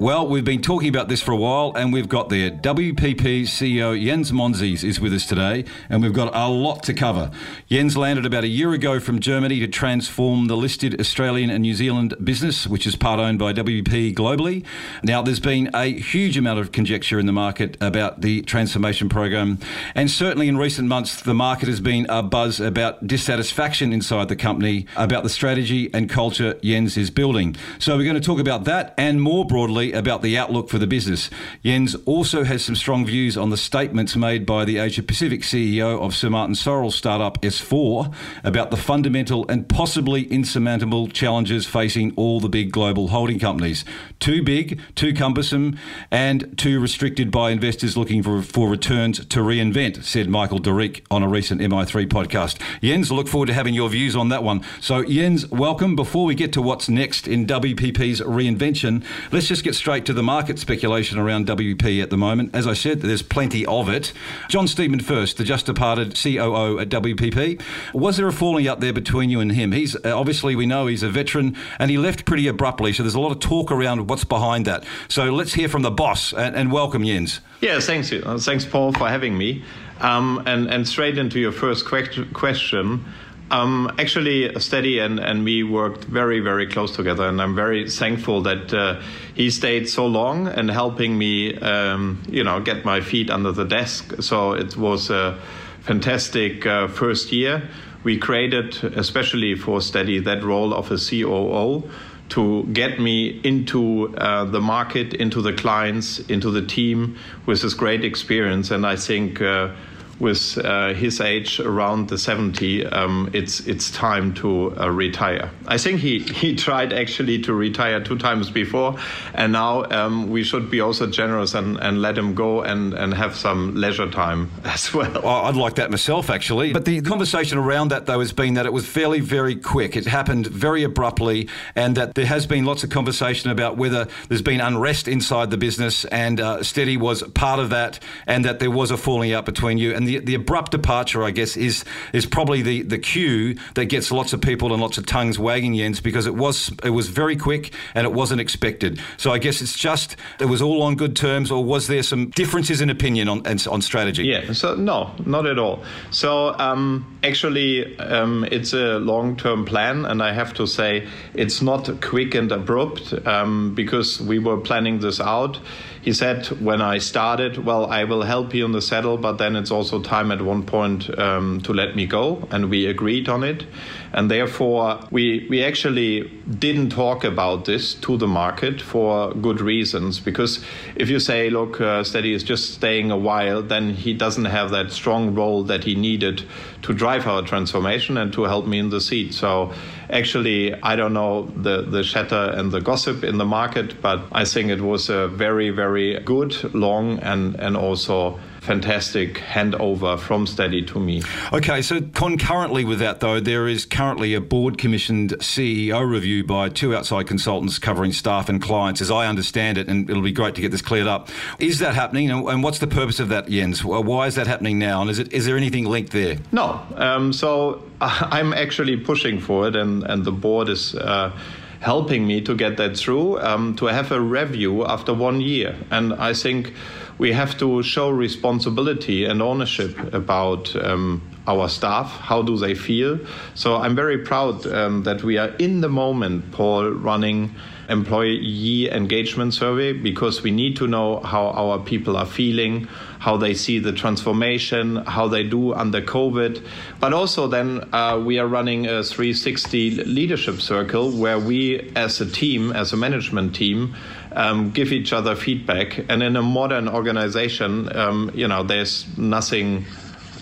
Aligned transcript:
Well, 0.00 0.28
we've 0.28 0.44
been 0.44 0.62
talking 0.62 0.88
about 0.88 1.08
this 1.08 1.20
for 1.20 1.32
a 1.32 1.36
while, 1.36 1.72
and 1.74 1.92
we've 1.92 2.08
got 2.08 2.28
there. 2.28 2.52
WPP 2.52 3.42
CEO 3.42 4.00
Jens 4.00 4.30
Monsees 4.30 4.84
is 4.84 5.00
with 5.00 5.12
us 5.12 5.26
today, 5.26 5.64
and 5.90 6.00
we've 6.00 6.12
got 6.12 6.32
a 6.36 6.48
lot 6.48 6.84
to 6.84 6.94
cover. 6.94 7.32
Jens 7.68 7.96
landed 7.96 8.24
about 8.24 8.44
a 8.44 8.48
year 8.48 8.72
ago 8.72 9.00
from 9.00 9.18
Germany 9.18 9.58
to 9.58 9.66
transform 9.66 10.46
the 10.46 10.56
listed 10.56 11.00
Australian 11.00 11.50
and 11.50 11.62
New 11.62 11.74
Zealand 11.74 12.14
business, 12.22 12.64
which 12.64 12.86
is 12.86 12.94
part 12.94 13.18
owned 13.18 13.40
by 13.40 13.52
WPP 13.52 14.14
globally. 14.14 14.64
Now, 15.02 15.20
there's 15.20 15.40
been 15.40 15.68
a 15.74 15.86
huge 15.86 16.38
amount 16.38 16.60
of 16.60 16.70
conjecture 16.70 17.18
in 17.18 17.26
the 17.26 17.32
market 17.32 17.76
about 17.80 18.20
the 18.20 18.42
transformation 18.42 19.08
program, 19.08 19.58
and 19.96 20.08
certainly 20.08 20.46
in 20.46 20.56
recent 20.56 20.86
months, 20.86 21.22
the 21.22 21.34
market 21.34 21.66
has 21.68 21.80
been 21.80 22.06
a 22.08 22.22
buzz 22.22 22.60
about 22.60 23.04
dissatisfaction 23.04 23.92
inside 23.92 24.28
the 24.28 24.36
company 24.36 24.86
about 24.94 25.24
the 25.24 25.28
strategy 25.28 25.90
and 25.92 26.08
culture 26.08 26.54
Jens 26.62 26.96
is 26.96 27.10
building. 27.10 27.56
So, 27.80 27.96
we're 27.96 28.04
going 28.04 28.14
to 28.14 28.20
talk 28.20 28.38
about 28.38 28.62
that 28.66 28.94
and 28.96 29.20
more 29.20 29.44
broadly 29.44 29.87
about 29.92 30.22
the 30.22 30.36
outlook 30.36 30.68
for 30.68 30.78
the 30.78 30.86
business. 30.86 31.30
Jens 31.64 31.94
also 32.06 32.44
has 32.44 32.64
some 32.64 32.76
strong 32.76 33.06
views 33.06 33.36
on 33.36 33.50
the 33.50 33.56
statements 33.56 34.16
made 34.16 34.46
by 34.46 34.64
the 34.64 34.78
Asia 34.78 35.02
Pacific 35.02 35.42
CEO 35.42 36.00
of 36.00 36.14
Sir 36.14 36.30
Martin 36.30 36.54
Sorrell's 36.54 36.94
startup 36.94 37.40
S4 37.42 38.14
about 38.44 38.70
the 38.70 38.76
fundamental 38.76 39.46
and 39.48 39.68
possibly 39.68 40.24
insurmountable 40.24 41.08
challenges 41.08 41.66
facing 41.66 42.12
all 42.16 42.40
the 42.40 42.48
big 42.48 42.72
global 42.72 43.08
holding 43.08 43.38
companies. 43.38 43.84
Too 44.20 44.42
big, 44.42 44.80
too 44.94 45.14
cumbersome, 45.14 45.78
and 46.10 46.56
too 46.58 46.80
restricted 46.80 47.30
by 47.30 47.50
investors 47.50 47.96
looking 47.96 48.22
for, 48.22 48.42
for 48.42 48.68
returns 48.68 49.24
to 49.26 49.40
reinvent, 49.40 50.04
said 50.04 50.28
Michel 50.28 50.58
de 50.58 50.70
Rijk 50.70 51.02
on 51.10 51.22
a 51.22 51.28
recent 51.28 51.60
MI3 51.60 52.06
podcast. 52.06 52.60
Jens, 52.82 53.10
look 53.12 53.28
forward 53.28 53.46
to 53.46 53.54
having 53.54 53.74
your 53.74 53.88
views 53.88 54.16
on 54.16 54.28
that 54.28 54.42
one. 54.42 54.64
So, 54.80 55.04
Jens, 55.04 55.48
welcome. 55.50 55.96
Before 55.96 56.24
we 56.24 56.34
get 56.34 56.52
to 56.54 56.62
what's 56.62 56.88
next 56.88 57.28
in 57.28 57.46
WPP's 57.46 58.20
reinvention, 58.20 59.04
let's 59.32 59.48
just 59.48 59.64
get 59.64 59.74
straight 59.78 60.04
to 60.06 60.12
the 60.12 60.22
market 60.22 60.58
speculation 60.58 61.18
around 61.18 61.46
WP 61.46 62.02
at 62.02 62.10
the 62.10 62.16
moment. 62.16 62.54
As 62.54 62.66
I 62.66 62.74
said, 62.74 63.00
there's 63.00 63.22
plenty 63.22 63.64
of 63.64 63.88
it. 63.88 64.12
John 64.48 64.66
Steedman 64.66 65.00
first, 65.00 65.38
the 65.38 65.44
just 65.44 65.66
departed 65.66 66.20
COO 66.20 66.80
at 66.80 66.88
WPP. 66.88 67.62
Was 67.94 68.16
there 68.16 68.26
a 68.26 68.32
falling 68.32 68.66
out 68.66 68.80
there 68.80 68.92
between 68.92 69.30
you 69.30 69.40
and 69.40 69.52
him? 69.52 69.72
He's 69.72 69.94
uh, 69.94 70.18
obviously, 70.18 70.56
we 70.56 70.66
know 70.66 70.86
he's 70.86 71.04
a 71.04 71.08
veteran 71.08 71.56
and 71.78 71.90
he 71.90 71.96
left 71.96 72.24
pretty 72.24 72.48
abruptly. 72.48 72.92
So 72.92 73.04
there's 73.04 73.14
a 73.14 73.20
lot 73.20 73.32
of 73.32 73.38
talk 73.38 73.70
around 73.70 74.08
what's 74.08 74.24
behind 74.24 74.66
that. 74.66 74.84
So 75.08 75.32
let's 75.32 75.54
hear 75.54 75.68
from 75.68 75.82
the 75.82 75.90
boss 75.90 76.32
and, 76.32 76.56
and 76.56 76.72
welcome 76.72 77.04
Jens. 77.04 77.40
Yeah, 77.60 77.78
thanks. 77.78 78.12
Uh, 78.12 78.38
thanks, 78.38 78.64
Paul, 78.64 78.92
for 78.92 79.08
having 79.08 79.38
me. 79.38 79.62
Um, 80.00 80.42
and, 80.46 80.68
and 80.68 80.86
straight 80.86 81.18
into 81.18 81.38
your 81.38 81.52
first 81.52 81.86
question. 81.86 83.04
Um, 83.50 83.94
actually, 83.98 84.58
Steady 84.60 84.98
and, 84.98 85.18
and 85.18 85.42
me 85.42 85.62
worked 85.62 86.04
very, 86.04 86.40
very 86.40 86.66
close 86.66 86.94
together, 86.94 87.26
and 87.26 87.40
I'm 87.40 87.54
very 87.54 87.88
thankful 87.88 88.42
that 88.42 88.74
uh, 88.74 89.00
he 89.34 89.50
stayed 89.50 89.88
so 89.88 90.06
long 90.06 90.48
and 90.48 90.70
helping 90.70 91.16
me, 91.16 91.56
um, 91.56 92.22
you 92.28 92.44
know, 92.44 92.60
get 92.60 92.84
my 92.84 93.00
feet 93.00 93.30
under 93.30 93.52
the 93.52 93.64
desk. 93.64 94.20
So 94.20 94.52
it 94.52 94.76
was 94.76 95.08
a 95.08 95.38
fantastic 95.80 96.66
uh, 96.66 96.88
first 96.88 97.32
year. 97.32 97.68
We 98.04 98.18
created, 98.18 98.84
especially 98.84 99.54
for 99.54 99.80
Steady, 99.80 100.18
that 100.20 100.42
role 100.44 100.74
of 100.74 100.90
a 100.92 100.98
COO 100.98 101.88
to 102.30 102.64
get 102.74 103.00
me 103.00 103.40
into 103.42 104.14
uh, 104.18 104.44
the 104.44 104.60
market, 104.60 105.14
into 105.14 105.40
the 105.40 105.52
clients, 105.54 106.18
into 106.28 106.50
the 106.50 106.62
team 106.62 107.16
with 107.46 107.62
this 107.62 107.72
great 107.72 108.04
experience. 108.04 108.70
And 108.70 108.86
I 108.86 108.96
think 108.96 109.40
uh, 109.40 109.72
with 110.20 110.58
uh, 110.58 110.94
his 110.94 111.20
age 111.20 111.60
around 111.60 112.08
the 112.08 112.18
70, 112.18 112.86
um, 112.86 113.30
it's 113.32 113.60
it's 113.60 113.90
time 113.90 114.34
to 114.34 114.76
uh, 114.78 114.90
retire. 114.90 115.50
I 115.66 115.78
think 115.78 116.00
he, 116.00 116.18
he 116.18 116.56
tried 116.66 116.92
actually 116.92 117.40
to 117.42 117.54
retire 117.54 118.02
two 118.02 118.18
times 118.18 118.50
before, 118.50 118.98
and 119.34 119.52
now 119.52 119.84
um, 119.90 120.30
we 120.30 120.42
should 120.42 120.70
be 120.70 120.80
also 120.80 121.06
generous 121.06 121.54
and, 121.54 121.78
and 121.78 122.02
let 122.02 122.18
him 122.18 122.34
go 122.34 122.62
and, 122.62 122.94
and 122.94 123.14
have 123.14 123.36
some 123.36 123.74
leisure 123.74 124.10
time 124.10 124.50
as 124.64 124.92
well. 124.92 125.12
well. 125.22 125.44
I'd 125.44 125.54
like 125.54 125.76
that 125.76 125.90
myself, 125.90 126.30
actually. 126.30 126.72
But 126.72 126.84
the 126.84 127.00
conversation 127.02 127.58
around 127.58 127.88
that, 127.88 128.06
though, 128.06 128.20
has 128.20 128.32
been 128.32 128.54
that 128.54 128.66
it 128.66 128.72
was 128.72 128.86
fairly, 128.86 129.20
very 129.20 129.54
quick. 129.54 129.96
It 129.96 130.06
happened 130.06 130.46
very 130.48 130.82
abruptly, 130.82 131.48
and 131.76 131.96
that 131.96 132.14
there 132.14 132.26
has 132.26 132.46
been 132.46 132.64
lots 132.64 132.82
of 132.82 132.90
conversation 132.90 133.50
about 133.50 133.76
whether 133.76 134.08
there's 134.28 134.42
been 134.42 134.60
unrest 134.60 135.06
inside 135.06 135.50
the 135.50 135.56
business, 135.56 136.04
and 136.06 136.40
uh, 136.40 136.62
Steady 136.62 136.96
was 136.96 137.22
part 137.34 137.60
of 137.60 137.70
that, 137.70 138.00
and 138.26 138.44
that 138.44 138.58
there 138.58 138.70
was 138.70 138.90
a 138.90 138.96
falling 138.96 139.32
out 139.32 139.46
between 139.46 139.78
you. 139.78 139.94
And 139.94 140.07
the, 140.08 140.18
the 140.20 140.34
abrupt 140.34 140.70
departure, 140.70 141.22
I 141.22 141.30
guess, 141.30 141.56
is 141.56 141.84
is 142.14 142.24
probably 142.24 142.62
the, 142.62 142.82
the 142.82 142.98
cue 142.98 143.56
that 143.74 143.86
gets 143.86 144.10
lots 144.10 144.32
of 144.32 144.40
people 144.40 144.72
and 144.72 144.80
lots 144.80 144.96
of 144.96 145.04
tongues 145.04 145.38
wagging, 145.38 145.76
Jens, 145.76 146.00
because 146.00 146.26
it 146.26 146.34
was 146.34 146.72
it 146.82 146.90
was 146.90 147.08
very 147.08 147.36
quick 147.36 147.74
and 147.94 148.06
it 148.06 148.12
wasn't 148.12 148.40
expected. 148.40 149.00
So 149.18 149.32
I 149.32 149.38
guess 149.38 149.60
it's 149.60 149.78
just 149.78 150.16
it 150.40 150.46
was 150.46 150.62
all 150.62 150.82
on 150.82 150.94
good 150.96 151.14
terms, 151.14 151.50
or 151.50 151.62
was 151.62 151.88
there 151.88 152.02
some 152.02 152.30
differences 152.30 152.80
in 152.80 152.88
opinion 152.88 153.28
on 153.28 153.42
on 153.46 153.82
strategy? 153.82 154.24
Yeah, 154.24 154.52
so 154.52 154.74
no, 154.74 155.10
not 155.26 155.44
at 155.46 155.58
all. 155.58 155.84
So 156.10 156.58
um, 156.58 157.04
actually, 157.22 157.98
um, 157.98 158.46
it's 158.50 158.72
a 158.72 158.98
long 158.98 159.36
term 159.36 159.66
plan, 159.66 160.06
and 160.06 160.22
I 160.22 160.32
have 160.32 160.54
to 160.54 160.66
say 160.66 161.06
it's 161.34 161.60
not 161.60 162.00
quick 162.00 162.34
and 162.34 162.50
abrupt 162.50 163.12
um, 163.26 163.74
because 163.74 164.22
we 164.22 164.38
were 164.38 164.56
planning 164.56 165.00
this 165.00 165.20
out 165.20 165.60
he 166.08 166.14
said 166.14 166.46
when 166.58 166.80
I 166.80 166.96
started, 166.96 167.66
well, 167.66 167.84
I 167.84 168.04
will 168.04 168.22
help 168.22 168.54
you 168.54 168.64
on 168.64 168.72
the 168.72 168.80
saddle, 168.80 169.18
but 169.18 169.36
then 169.36 169.54
it's 169.56 169.70
also 169.70 170.00
time 170.00 170.32
at 170.32 170.40
one 170.40 170.62
point 170.62 171.10
um, 171.18 171.60
to 171.64 171.74
let 171.74 171.96
me 171.96 172.06
go, 172.06 172.48
and 172.50 172.70
we 172.70 172.86
agreed 172.86 173.28
on 173.28 173.44
it, 173.44 173.66
and 174.12 174.30
therefore 174.30 175.00
we 175.10 175.46
we 175.50 175.64
actually 175.64 176.30
didn't 176.58 176.90
talk 176.90 177.24
about 177.24 177.64
this 177.64 177.94
to 177.94 178.16
the 178.16 178.26
market 178.26 178.80
for 178.80 179.32
good 179.34 179.60
reasons 179.60 180.20
because 180.20 180.64
if 180.96 181.08
you 181.08 181.20
say, 181.20 181.50
look, 181.50 181.80
uh, 181.80 182.02
Steady 182.04 182.32
is 182.32 182.42
just 182.42 182.74
staying 182.74 183.10
a 183.10 183.16
while, 183.16 183.62
then 183.62 183.90
he 183.94 184.14
doesn't 184.14 184.46
have 184.46 184.70
that 184.70 184.90
strong 184.92 185.34
role 185.34 185.62
that 185.64 185.84
he 185.84 185.94
needed 185.94 186.44
to 186.82 186.94
drive 186.94 187.26
our 187.26 187.42
transformation 187.42 188.16
and 188.16 188.32
to 188.32 188.44
help 188.44 188.66
me 188.66 188.78
in 188.78 188.90
the 188.90 189.00
seat. 189.00 189.34
So 189.34 189.72
actually, 190.10 190.74
I 190.82 190.96
don't 190.96 191.12
know 191.12 191.46
the, 191.56 191.82
the 191.82 192.02
chatter 192.02 192.52
and 192.54 192.72
the 192.72 192.80
gossip 192.80 193.24
in 193.24 193.38
the 193.38 193.44
market, 193.44 194.00
but 194.00 194.22
I 194.32 194.44
think 194.44 194.70
it 194.70 194.80
was 194.80 195.08
a 195.08 195.28
very, 195.28 195.70
very 195.70 196.18
good, 196.20 196.74
long, 196.74 197.18
and, 197.20 197.54
and 197.56 197.76
also 197.76 198.38
fantastic 198.60 199.34
handover 199.34 200.18
from 200.18 200.46
Steady 200.46 200.82
to 200.86 201.00
me. 201.00 201.22
Okay, 201.52 201.82
so 201.82 202.00
concurrently 202.00 202.84
with 202.84 202.98
that, 202.98 203.20
though, 203.20 203.40
there 203.40 203.68
is 203.68 203.84
currently 203.84 204.34
a 204.34 204.40
board 204.40 204.78
commissioned 204.78 205.30
CEO 205.38 206.08
review 206.08 206.44
by 206.44 206.68
two 206.68 206.94
outside 206.94 207.26
consultants 207.26 207.78
covering 207.78 208.12
staff 208.12 208.48
and 208.48 208.60
clients, 208.60 209.00
as 209.00 209.10
I 209.10 209.26
understand 209.26 209.78
it, 209.78 209.88
and 209.88 210.08
it'll 210.08 210.22
be 210.22 210.32
great 210.32 210.54
to 210.56 210.60
get 210.60 210.70
this 210.70 210.82
cleared 210.82 211.06
up. 211.06 211.28
Is 211.58 211.78
that 211.78 211.94
happening, 211.94 212.30
and 212.30 212.62
what's 212.62 212.78
the 212.78 212.86
purpose 212.86 213.20
of 213.20 213.28
that, 213.30 213.48
Jens? 213.48 213.84
Why 213.84 214.26
is 214.26 214.34
that 214.34 214.46
happening 214.46 214.78
now, 214.78 215.00
and 215.00 215.10
is, 215.10 215.18
it, 215.18 215.32
is 215.32 215.46
there 215.46 215.56
anything 215.56 215.84
linked 215.84 216.12
there? 216.12 216.38
No. 216.52 216.80
Um, 216.96 217.32
so 217.32 217.82
I'm 218.00 218.52
actually 218.52 218.96
pushing 218.96 219.40
for 219.40 219.68
it, 219.68 219.76
and, 219.76 220.02
and 220.04 220.24
the 220.24 220.32
board 220.32 220.68
is. 220.68 220.94
Uh, 220.94 221.32
helping 221.80 222.26
me 222.26 222.40
to 222.40 222.56
get 222.56 222.76
that 222.76 222.96
through, 222.96 223.38
um, 223.40 223.76
to 223.76 223.86
have 223.86 224.10
a 224.10 224.20
review 224.20 224.84
after 224.84 225.14
one 225.14 225.40
year. 225.40 225.76
And 225.90 226.12
I 226.14 226.34
think 226.34 226.72
we 227.18 227.32
have 227.32 227.58
to 227.58 227.82
show 227.82 228.10
responsibility 228.10 229.24
and 229.24 229.42
ownership 229.42 230.14
about 230.14 230.74
um, 230.76 231.20
our 231.48 231.68
staff. 231.68 232.10
How 232.10 232.42
do 232.42 232.56
they 232.56 232.74
feel? 232.74 233.18
So 233.54 233.76
I'm 233.76 233.96
very 233.96 234.18
proud 234.18 234.66
um, 234.66 235.02
that 235.04 235.24
we 235.24 235.38
are 235.38 235.48
in 235.58 235.80
the 235.80 235.88
moment, 235.88 236.52
Paul, 236.52 236.90
running 236.90 237.54
employee 237.88 238.90
engagement 238.90 239.54
survey 239.54 239.94
because 239.94 240.42
we 240.42 240.50
need 240.50 240.76
to 240.76 240.86
know 240.86 241.20
how 241.20 241.48
our 241.48 241.78
people 241.78 242.18
are 242.18 242.26
feeling, 242.26 242.86
how 243.18 243.36
they 243.38 243.54
see 243.54 243.78
the 243.78 243.92
transformation, 243.92 244.96
how 244.96 245.26
they 245.26 245.42
do 245.42 245.72
under 245.72 246.02
COVID. 246.02 246.62
But 247.00 247.14
also, 247.14 247.48
then 247.48 247.88
uh, 247.94 248.22
we 248.24 248.38
are 248.38 248.46
running 248.46 248.86
a 248.86 249.02
360 249.02 250.04
leadership 250.04 250.60
circle 250.60 251.10
where 251.10 251.38
we, 251.38 251.90
as 251.96 252.20
a 252.20 252.26
team, 252.26 252.72
as 252.72 252.92
a 252.92 252.96
management 252.96 253.54
team, 253.54 253.96
um, 254.32 254.70
give 254.70 254.92
each 254.92 255.14
other 255.14 255.34
feedback. 255.34 255.98
And 256.10 256.22
in 256.22 256.36
a 256.36 256.42
modern 256.42 256.88
organization, 256.88 257.94
um, 257.96 258.30
you 258.34 258.46
know, 258.46 258.62
there's 258.62 259.06
nothing 259.16 259.86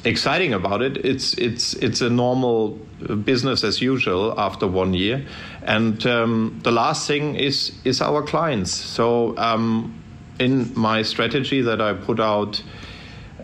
exciting 0.07 0.55
about 0.55 0.83
it. 0.83 1.05
It's 1.05 1.35
it's 1.35 1.75
it's 1.75 2.01
a 2.01 2.09
normal 2.09 2.79
business 3.25 3.65
as 3.65 3.83
usual 3.83 4.35
after 4.39 4.67
one 4.67 4.95
year. 4.95 5.27
And 5.63 6.07
um, 6.07 6.61
the 6.63 6.73
last 6.73 7.07
thing 7.07 7.35
is 7.35 7.73
is 7.85 8.01
our 8.01 8.23
clients. 8.23 8.73
So 8.73 9.37
um, 9.37 10.03
in 10.39 10.73
my 10.75 11.03
strategy 11.03 11.61
that 11.63 11.81
I 11.81 11.95
put 11.95 12.21
out 12.21 12.63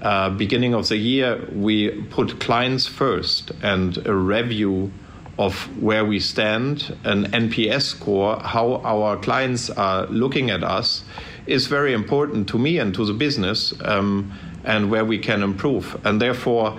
uh, 0.01 0.31
beginning 0.31 0.75
of 0.75 0.89
the 0.89 0.97
year, 0.97 1.49
we 1.53 1.91
put 2.11 2.41
clients 2.41 2.87
first 2.87 3.53
and 3.63 4.05
a 4.07 4.15
review 4.15 4.91
of 5.39 5.55
where 5.83 6.05
we 6.05 6.21
stand, 6.21 6.97
an 7.05 7.25
NPS 7.33 7.83
score, 7.83 8.39
how 8.41 8.77
our 8.85 9.17
clients 9.17 9.71
are 9.71 10.07
looking 10.07 10.51
at 10.51 10.63
us, 10.63 11.05
is 11.47 11.67
very 11.67 11.93
important 11.93 12.49
to 12.49 12.59
me 12.59 12.79
and 12.79 12.95
to 12.95 13.05
the 13.05 13.13
business, 13.13 13.73
um, 13.85 14.33
and 14.65 14.91
where 14.91 15.05
we 15.05 15.19
can 15.19 15.43
improve. 15.43 16.01
And 16.05 16.21
therefore, 16.21 16.79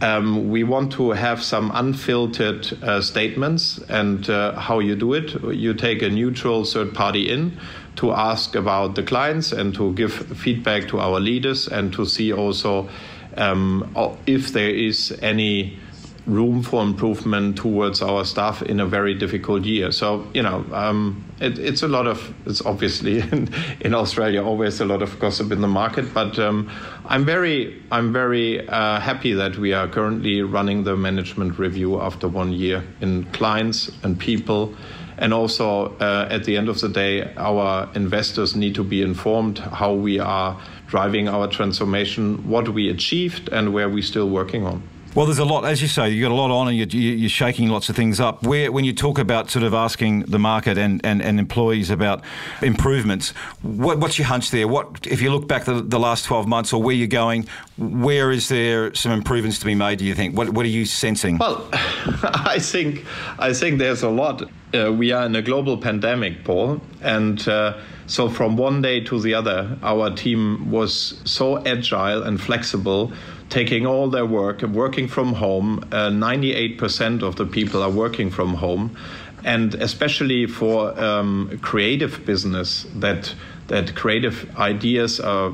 um, 0.00 0.50
we 0.50 0.64
want 0.64 0.92
to 0.94 1.12
have 1.12 1.42
some 1.42 1.70
unfiltered 1.72 2.66
uh, 2.82 3.00
statements 3.00 3.78
and 3.88 4.28
uh, 4.28 4.58
how 4.58 4.80
you 4.80 4.96
do 4.96 5.14
it. 5.14 5.40
You 5.54 5.74
take 5.74 6.02
a 6.02 6.10
neutral 6.10 6.64
third 6.64 6.92
party 6.92 7.30
in 7.30 7.56
to 7.96 8.10
ask 8.12 8.56
about 8.56 8.96
the 8.96 9.02
clients 9.02 9.52
and 9.52 9.74
to 9.74 9.92
give 9.94 10.12
feedback 10.12 10.88
to 10.88 10.98
our 10.98 11.20
leaders 11.20 11.68
and 11.68 11.92
to 11.92 12.04
see 12.04 12.32
also 12.32 12.88
um, 13.36 13.94
if 14.26 14.52
there 14.52 14.70
is 14.70 15.16
any 15.22 15.78
room 16.26 16.62
for 16.62 16.82
improvement 16.82 17.56
towards 17.56 18.00
our 18.00 18.24
staff 18.24 18.62
in 18.62 18.78
a 18.80 18.86
very 18.86 19.14
difficult 19.14 19.64
year. 19.64 19.90
So, 19.90 20.26
you 20.32 20.42
know, 20.42 20.64
um, 20.72 21.24
it, 21.40 21.58
it's 21.58 21.82
a 21.82 21.88
lot 21.88 22.06
of, 22.06 22.32
it's 22.46 22.64
obviously 22.64 23.20
in, 23.32 23.52
in, 23.80 23.94
Australia 23.94 24.44
always 24.44 24.80
a 24.80 24.84
lot 24.84 25.02
of 25.02 25.18
gossip 25.18 25.50
in 25.50 25.60
the 25.60 25.68
market, 25.68 26.14
but 26.14 26.38
um, 26.38 26.70
I'm 27.06 27.24
very, 27.24 27.82
I'm 27.90 28.12
very 28.12 28.68
uh, 28.68 29.00
happy 29.00 29.32
that 29.32 29.58
we 29.58 29.72
are 29.72 29.88
currently 29.88 30.42
running 30.42 30.84
the 30.84 30.96
management 30.96 31.58
review 31.58 32.00
after 32.00 32.28
one 32.28 32.52
year 32.52 32.84
in 33.00 33.24
clients 33.32 33.90
and 34.02 34.18
people. 34.18 34.74
And 35.18 35.34
also, 35.34 35.96
uh, 35.98 36.26
at 36.30 36.44
the 36.44 36.56
end 36.56 36.68
of 36.68 36.80
the 36.80 36.88
day, 36.88 37.32
our 37.36 37.88
investors 37.94 38.56
need 38.56 38.74
to 38.76 38.84
be 38.84 39.02
informed 39.02 39.58
how 39.58 39.92
we 39.92 40.18
are 40.18 40.60
driving 40.86 41.28
our 41.28 41.48
transformation, 41.48 42.48
what 42.48 42.68
we 42.68 42.88
achieved, 42.88 43.48
and 43.50 43.72
where 43.72 43.88
we're 43.88 44.02
still 44.02 44.28
working 44.28 44.66
on. 44.66 44.82
Well, 45.14 45.26
there's 45.26 45.38
a 45.38 45.44
lot, 45.44 45.66
as 45.66 45.82
you 45.82 45.88
say, 45.88 46.08
you've 46.08 46.22
got 46.26 46.32
a 46.32 46.34
lot 46.34 46.50
on 46.50 46.68
and 46.68 46.76
you're, 46.76 46.88
you're, 46.88 47.28
shaking 47.28 47.68
lots 47.68 47.90
of 47.90 47.96
things 47.96 48.18
up. 48.18 48.42
Where, 48.44 48.72
when 48.72 48.86
you 48.86 48.94
talk 48.94 49.18
about 49.18 49.50
sort 49.50 49.62
of 49.62 49.74
asking 49.74 50.20
the 50.20 50.38
market 50.38 50.78
and, 50.78 51.04
and, 51.04 51.20
and 51.20 51.38
employees 51.38 51.90
about 51.90 52.24
improvements, 52.62 53.30
what, 53.60 53.98
what's 53.98 54.18
your 54.18 54.26
hunch 54.26 54.50
there? 54.50 54.66
What, 54.66 55.06
if 55.06 55.20
you 55.20 55.30
look 55.30 55.46
back 55.46 55.64
the, 55.64 55.82
the 55.82 56.00
last 56.00 56.24
12 56.24 56.46
months 56.48 56.72
or 56.72 56.82
where 56.82 56.94
you're 56.94 57.08
going, 57.08 57.46
where 57.76 58.30
is 58.30 58.48
there 58.48 58.94
some 58.94 59.12
improvements 59.12 59.58
to 59.58 59.66
be 59.66 59.74
made, 59.74 59.98
do 59.98 60.06
you 60.06 60.14
think? 60.14 60.34
What, 60.34 60.48
what 60.50 60.64
are 60.64 60.70
you 60.70 60.86
sensing? 60.86 61.36
Well, 61.36 61.68
I 61.72 62.58
think, 62.58 63.04
I 63.38 63.52
think 63.52 63.80
there's 63.80 64.02
a 64.02 64.10
lot. 64.10 64.50
Uh, 64.74 64.90
we 64.92 65.12
are 65.12 65.26
in 65.26 65.36
a 65.36 65.42
global 65.42 65.76
pandemic, 65.76 66.42
Paul, 66.42 66.80
and 67.02 67.46
uh, 67.46 67.78
so 68.06 68.30
from 68.30 68.56
one 68.56 68.80
day 68.80 69.00
to 69.00 69.20
the 69.20 69.34
other, 69.34 69.76
our 69.82 70.10
team 70.14 70.70
was 70.70 71.20
so 71.26 71.58
agile 71.66 72.22
and 72.22 72.40
flexible 72.40 73.12
taking 73.52 73.86
all 73.86 74.08
their 74.08 74.24
work 74.24 74.62
and 74.62 74.74
working 74.74 75.06
from 75.06 75.34
home. 75.34 75.86
Uh, 75.92 76.08
98% 76.08 77.22
of 77.22 77.36
the 77.36 77.44
people 77.44 77.82
are 77.82 77.90
working 77.90 78.30
from 78.30 78.54
home. 78.54 78.96
And 79.44 79.74
especially 79.74 80.46
for 80.46 80.98
um, 80.98 81.58
creative 81.60 82.24
business, 82.24 82.86
that 82.94 83.34
that 83.72 83.94
creative 83.94 84.54
ideas 84.58 85.18
are 85.18 85.50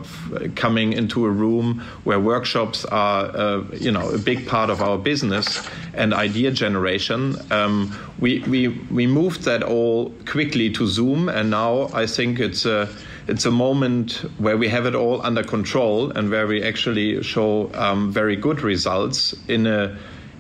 coming 0.57 0.93
into 0.93 1.25
a 1.25 1.31
room 1.31 1.81
where 2.03 2.19
workshops 2.19 2.85
are, 2.85 3.27
uh, 3.27 3.63
you 3.75 3.93
know, 3.93 4.11
a 4.11 4.19
big 4.19 4.45
part 4.49 4.71
of 4.71 4.83
our 4.83 4.99
business 4.99 5.65
and 5.95 6.13
idea 6.13 6.51
generation. 6.51 7.37
Um, 7.53 7.97
we, 8.19 8.41
we 8.41 8.69
we 8.91 9.07
moved 9.07 9.43
that 9.43 9.63
all 9.63 10.11
quickly 10.27 10.69
to 10.73 10.87
Zoom, 10.89 11.29
and 11.29 11.51
now 11.51 11.91
I 11.95 12.07
think 12.07 12.41
it's 12.41 12.67
a 12.67 12.89
it's 13.29 13.47
a 13.47 13.53
moment 13.53 14.25
where 14.39 14.57
we 14.57 14.69
have 14.69 14.85
it 14.85 14.97
all 14.97 15.23
under 15.23 15.45
control 15.45 16.11
and 16.11 16.29
where 16.29 16.49
we 16.49 16.65
actually 16.65 17.23
show 17.23 17.71
um, 17.75 18.11
very 18.11 18.35
good 18.35 18.63
results 18.63 19.33
in 19.47 19.69
a 19.69 19.97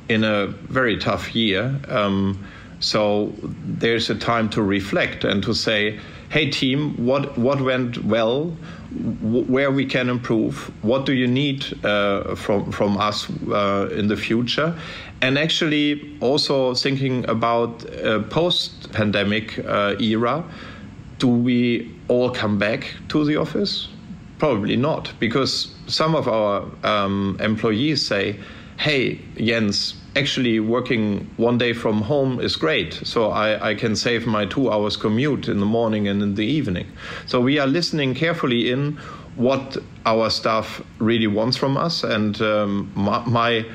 in 0.08 0.24
a 0.24 0.48
very 0.48 0.98
tough 0.98 1.32
year. 1.32 1.78
Um, 1.86 2.44
so 2.80 3.32
there's 3.64 4.10
a 4.10 4.16
time 4.16 4.48
to 4.50 4.62
reflect 4.62 5.22
and 5.22 5.44
to 5.44 5.54
say, 5.54 6.00
"Hey, 6.30 6.50
team, 6.50 6.94
what 7.04 7.36
what 7.38 7.60
went 7.60 8.04
well? 8.04 8.56
where 9.20 9.70
we 9.70 9.84
can 9.84 10.08
improve? 10.08 10.72
What 10.80 11.04
do 11.04 11.12
you 11.12 11.26
need 11.26 11.62
uh, 11.84 12.34
from 12.34 12.72
from 12.72 12.96
us 12.96 13.28
uh, 13.50 13.88
in 13.92 14.08
the 14.08 14.16
future?" 14.16 14.74
And 15.20 15.36
actually, 15.36 16.16
also 16.20 16.74
thinking 16.74 17.28
about 17.28 17.84
post-pandemic 18.30 19.58
uh, 19.58 19.96
era 20.00 20.44
do 21.18 21.28
we 21.28 21.90
all 22.08 22.30
come 22.30 22.58
back 22.58 22.94
to 23.08 23.24
the 23.24 23.36
office? 23.36 23.88
Probably 24.38 24.76
not, 24.76 25.12
because 25.18 25.74
some 25.86 26.14
of 26.14 26.28
our 26.28 26.64
um, 26.84 27.36
employees 27.40 28.06
say, 28.06 28.38
hey, 28.78 29.20
Jens, 29.36 29.94
actually 30.18 30.58
working 30.60 31.30
one 31.36 31.58
day 31.58 31.72
from 31.72 32.02
home 32.02 32.40
is 32.40 32.56
great. 32.56 32.94
So 32.94 33.30
I, 33.30 33.70
I, 33.70 33.74
can 33.74 33.94
save 33.94 34.26
my 34.26 34.46
two 34.46 34.70
hours 34.70 34.96
commute 34.96 35.48
in 35.48 35.60
the 35.60 35.66
morning 35.66 36.08
and 36.08 36.22
in 36.22 36.34
the 36.34 36.44
evening. 36.44 36.86
So 37.26 37.40
we 37.40 37.58
are 37.58 37.66
listening 37.66 38.14
carefully 38.14 38.70
in 38.70 38.98
what 39.36 39.76
our 40.04 40.30
staff 40.30 40.82
really 40.98 41.28
wants 41.28 41.56
from 41.56 41.76
us. 41.76 42.02
And 42.02 42.40
um, 42.42 42.90
my, 42.94 43.24
my, 43.26 43.66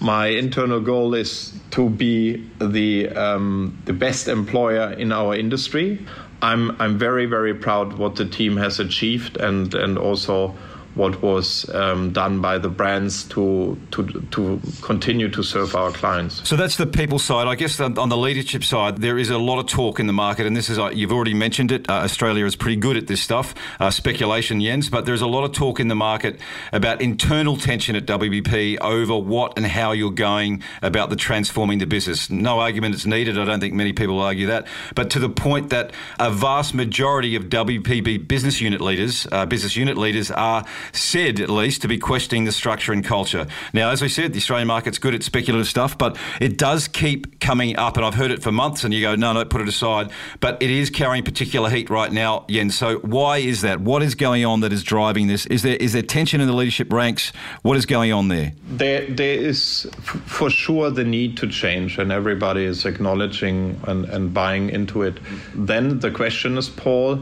my 0.00 0.26
internal 0.26 0.80
goal 0.80 1.14
is 1.14 1.54
to 1.70 1.88
be 1.88 2.44
the 2.58 3.08
um, 3.10 3.78
the 3.84 3.92
best 3.92 4.28
employer 4.28 4.92
in 4.92 5.12
our 5.12 5.34
industry. 5.34 6.04
I'm 6.42 6.72
I'm 6.80 6.98
very 6.98 7.26
very 7.26 7.54
proud 7.54 7.92
what 7.98 8.16
the 8.16 8.26
team 8.26 8.56
has 8.56 8.80
achieved 8.80 9.36
and 9.36 9.72
and 9.74 9.96
also 9.96 10.54
what 10.94 11.22
was 11.22 11.68
um, 11.70 12.12
done 12.12 12.40
by 12.40 12.58
the 12.58 12.68
brands 12.68 13.24
to, 13.24 13.78
to 13.90 14.06
to 14.30 14.60
continue 14.82 15.28
to 15.30 15.42
serve 15.42 15.74
our 15.74 15.90
clients. 15.90 16.46
So 16.48 16.56
that's 16.56 16.76
the 16.76 16.86
people 16.86 17.18
side. 17.18 17.46
I 17.46 17.54
guess 17.54 17.80
on 17.80 18.08
the 18.08 18.16
leadership 18.16 18.62
side, 18.64 18.98
there 18.98 19.18
is 19.18 19.30
a 19.30 19.38
lot 19.38 19.58
of 19.58 19.66
talk 19.66 20.00
in 20.00 20.06
the 20.06 20.12
market, 20.12 20.46
and 20.46 20.56
this 20.56 20.68
is 20.68 20.78
uh, 20.78 20.90
you've 20.90 21.12
already 21.12 21.34
mentioned 21.34 21.72
it. 21.72 21.88
Uh, 21.88 21.94
Australia 21.94 22.44
is 22.44 22.56
pretty 22.56 22.76
good 22.76 22.96
at 22.96 23.06
this 23.06 23.22
stuff, 23.22 23.54
uh, 23.80 23.90
speculation, 23.90 24.60
Jens. 24.60 24.90
But 24.90 25.06
there's 25.06 25.22
a 25.22 25.26
lot 25.26 25.44
of 25.44 25.52
talk 25.52 25.80
in 25.80 25.88
the 25.88 25.94
market 25.94 26.38
about 26.72 27.00
internal 27.00 27.56
tension 27.56 27.96
at 27.96 28.06
WPP 28.06 28.78
over 28.80 29.16
what 29.16 29.54
and 29.56 29.66
how 29.66 29.92
you're 29.92 30.10
going 30.10 30.62
about 30.82 31.10
the 31.10 31.16
transforming 31.16 31.78
the 31.78 31.86
business. 31.86 32.28
No 32.28 32.60
argument 32.60 32.94
is 32.94 33.06
needed. 33.06 33.38
I 33.38 33.44
don't 33.44 33.60
think 33.60 33.74
many 33.74 33.92
people 33.92 34.20
argue 34.20 34.46
that. 34.48 34.66
But 34.94 35.10
to 35.10 35.18
the 35.18 35.30
point 35.30 35.70
that 35.70 35.92
a 36.18 36.30
vast 36.30 36.74
majority 36.74 37.34
of 37.36 37.44
WPP 37.44 38.28
business 38.28 38.60
unit 38.60 38.80
leaders, 38.80 39.26
uh, 39.32 39.46
business 39.46 39.76
unit 39.76 39.96
leaders, 39.96 40.30
are 40.30 40.64
said 40.92 41.40
at 41.40 41.50
least 41.50 41.82
to 41.82 41.88
be 41.88 41.98
questioning 41.98 42.44
the 42.44 42.52
structure 42.52 42.92
and 42.92 43.04
culture. 43.04 43.46
Now, 43.72 43.90
as 43.90 44.02
we 44.02 44.08
said, 44.08 44.32
the 44.32 44.38
Australian 44.38 44.68
market's 44.68 44.98
good 44.98 45.14
at 45.14 45.22
speculative 45.22 45.68
stuff, 45.68 45.96
but 45.96 46.16
it 46.40 46.58
does 46.58 46.88
keep 46.88 47.40
coming 47.40 47.76
up, 47.76 47.96
and 47.96 48.04
I've 48.04 48.14
heard 48.14 48.30
it 48.30 48.42
for 48.42 48.52
months. 48.52 48.84
And 48.84 48.92
you 48.92 49.00
go, 49.00 49.14
no, 49.14 49.32
no, 49.32 49.44
put 49.44 49.60
it 49.60 49.68
aside. 49.68 50.10
But 50.40 50.62
it 50.62 50.70
is 50.70 50.90
carrying 50.90 51.24
particular 51.24 51.70
heat 51.70 51.90
right 51.90 52.12
now, 52.12 52.44
Jens. 52.48 52.76
So 52.76 52.98
why 52.98 53.38
is 53.38 53.60
that? 53.62 53.80
What 53.80 54.02
is 54.02 54.14
going 54.14 54.44
on 54.44 54.60
that 54.60 54.72
is 54.72 54.82
driving 54.82 55.26
this? 55.26 55.46
Is 55.46 55.62
there 55.62 55.76
is 55.76 55.92
there 55.92 56.02
tension 56.02 56.40
in 56.40 56.46
the 56.46 56.54
leadership 56.54 56.92
ranks? 56.92 57.32
What 57.62 57.76
is 57.76 57.86
going 57.86 58.12
on 58.12 58.28
there? 58.28 58.52
There, 58.68 59.06
there 59.06 59.38
is 59.38 59.88
for 60.26 60.50
sure 60.50 60.90
the 60.90 61.04
need 61.04 61.36
to 61.38 61.48
change, 61.48 61.98
and 61.98 62.12
everybody 62.12 62.64
is 62.64 62.84
acknowledging 62.86 63.80
and, 63.86 64.04
and 64.06 64.32
buying 64.32 64.70
into 64.70 65.02
it. 65.02 65.18
Then 65.54 65.98
the 66.00 66.10
question 66.10 66.58
is, 66.58 66.68
Paul, 66.68 67.16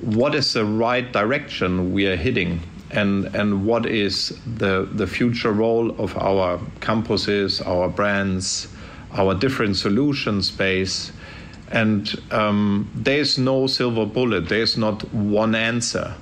what 0.00 0.34
is 0.34 0.52
the 0.52 0.64
right 0.64 1.10
direction 1.12 1.92
we 1.92 2.06
are 2.06 2.16
hitting? 2.16 2.60
And 2.90 3.26
and 3.34 3.66
what 3.66 3.86
is 3.86 4.38
the 4.56 4.88
the 4.92 5.06
future 5.06 5.52
role 5.52 5.90
of 6.00 6.16
our 6.16 6.58
campuses, 6.80 7.66
our 7.66 7.88
brands, 7.88 8.68
our 9.12 9.34
different 9.34 9.76
solution 9.76 10.42
space, 10.42 11.12
and 11.70 12.20
um, 12.30 12.90
there's 12.94 13.38
no 13.38 13.66
silver 13.66 14.06
bullet. 14.06 14.48
There's 14.48 14.76
not 14.76 15.02
one 15.12 15.54
answer, 15.54 16.14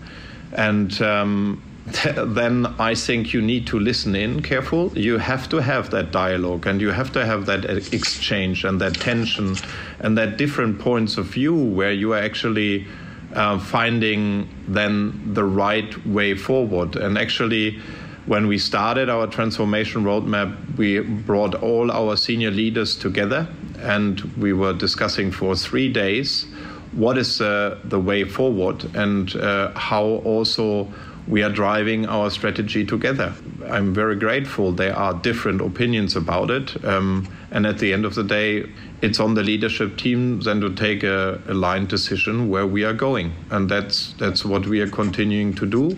and. 0.52 1.00
Um, 1.02 1.62
then 2.16 2.66
I 2.78 2.94
think 2.94 3.34
you 3.34 3.42
need 3.42 3.66
to 3.66 3.78
listen 3.78 4.16
in 4.16 4.40
careful. 4.40 4.96
You 4.96 5.18
have 5.18 5.50
to 5.50 5.58
have 5.58 5.90
that 5.90 6.12
dialogue 6.12 6.66
and 6.66 6.80
you 6.80 6.90
have 6.90 7.12
to 7.12 7.26
have 7.26 7.44
that 7.44 7.66
exchange 7.92 8.64
and 8.64 8.80
that 8.80 8.94
tension 8.94 9.56
and 9.98 10.16
that 10.16 10.38
different 10.38 10.78
points 10.78 11.18
of 11.18 11.26
view 11.26 11.54
where 11.54 11.92
you 11.92 12.14
are 12.14 12.20
actually 12.20 12.86
uh, 13.34 13.58
finding 13.58 14.48
then 14.68 15.34
the 15.34 15.44
right 15.44 16.06
way 16.06 16.34
forward. 16.34 16.96
And 16.96 17.18
actually, 17.18 17.78
when 18.26 18.46
we 18.46 18.58
started 18.58 19.10
our 19.10 19.26
transformation 19.26 20.04
roadmap, 20.04 20.76
we 20.76 21.00
brought 21.00 21.54
all 21.54 21.90
our 21.90 22.16
senior 22.16 22.50
leaders 22.50 22.96
together 22.96 23.46
and 23.80 24.20
we 24.38 24.52
were 24.52 24.72
discussing 24.72 25.30
for 25.30 25.54
three 25.54 25.92
days 25.92 26.46
what 26.92 27.18
is 27.18 27.40
uh, 27.40 27.78
the 27.84 28.00
way 28.00 28.24
forward 28.24 28.84
and 28.94 29.36
uh, 29.36 29.72
how 29.78 30.04
also 30.24 30.90
we 31.26 31.42
are 31.42 31.50
driving 31.50 32.06
our 32.06 32.30
strategy 32.30 32.84
together. 32.84 33.34
I'm 33.66 33.94
very 33.94 34.16
grateful. 34.16 34.72
There 34.72 34.94
are 34.94 35.14
different 35.14 35.60
opinions 35.60 36.16
about 36.16 36.50
it. 36.50 36.84
Um, 36.84 37.28
and 37.50 37.66
at 37.66 37.78
the 37.78 37.92
end 37.92 38.04
of 38.04 38.14
the 38.14 38.24
day, 38.24 38.66
it's 39.02 39.20
on 39.20 39.34
the 39.34 39.42
leadership 39.42 39.98
team 39.98 40.40
then 40.40 40.60
to 40.60 40.74
take 40.74 41.02
a 41.02 41.40
aligned 41.48 41.88
decision 41.88 42.48
where 42.48 42.66
we 42.66 42.84
are 42.84 42.94
going. 42.94 43.32
And 43.50 43.68
that's, 43.68 44.14
that's 44.14 44.44
what 44.44 44.66
we 44.66 44.80
are 44.80 44.88
continuing 44.88 45.54
to 45.54 45.66
do. 45.66 45.96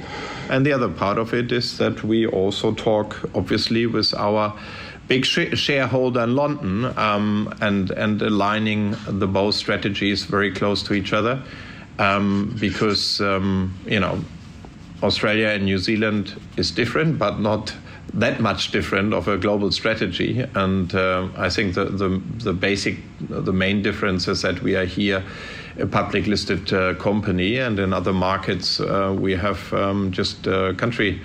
And 0.50 0.66
the 0.66 0.72
other 0.72 0.88
part 0.88 1.18
of 1.18 1.32
it 1.32 1.52
is 1.52 1.78
that 1.78 2.02
we 2.02 2.26
also 2.26 2.72
talk, 2.72 3.30
obviously, 3.34 3.86
with 3.86 4.12
our 4.14 4.58
big 5.08 5.24
sh- 5.24 5.56
shareholder 5.56 6.22
in 6.22 6.34
London 6.34 6.84
um, 6.98 7.54
and, 7.60 7.90
and 7.92 8.20
aligning 8.22 8.96
the 9.06 9.26
both 9.28 9.54
strategies 9.54 10.24
very 10.24 10.50
close 10.52 10.82
to 10.84 10.94
each 10.94 11.12
other. 11.12 11.42
Um, 11.98 12.56
because, 12.60 13.20
um, 13.20 13.72
you 13.86 14.00
know, 14.00 14.22
Australia 15.02 15.48
and 15.48 15.64
New 15.64 15.78
Zealand 15.78 16.38
is 16.56 16.70
different, 16.70 17.18
but 17.18 17.38
not 17.38 17.74
that 18.14 18.40
much 18.40 18.70
different 18.70 19.12
of 19.12 19.28
a 19.28 19.36
global 19.36 19.70
strategy. 19.72 20.44
And 20.54 20.94
uh, 20.94 21.28
I 21.36 21.50
think 21.50 21.74
the, 21.74 21.84
the, 21.84 22.22
the 22.38 22.52
basic, 22.52 22.98
the 23.20 23.52
main 23.52 23.82
difference 23.82 24.28
is 24.28 24.42
that 24.42 24.62
we 24.62 24.76
are 24.76 24.84
here 24.84 25.22
a 25.78 25.86
public 25.86 26.26
listed 26.26 26.72
uh, 26.72 26.94
company, 26.94 27.58
and 27.58 27.78
in 27.78 27.92
other 27.92 28.12
markets 28.12 28.80
uh, 28.80 29.14
we 29.18 29.32
have 29.32 29.72
um, 29.74 30.10
just 30.10 30.48
uh, 30.48 30.72
country 30.74 31.20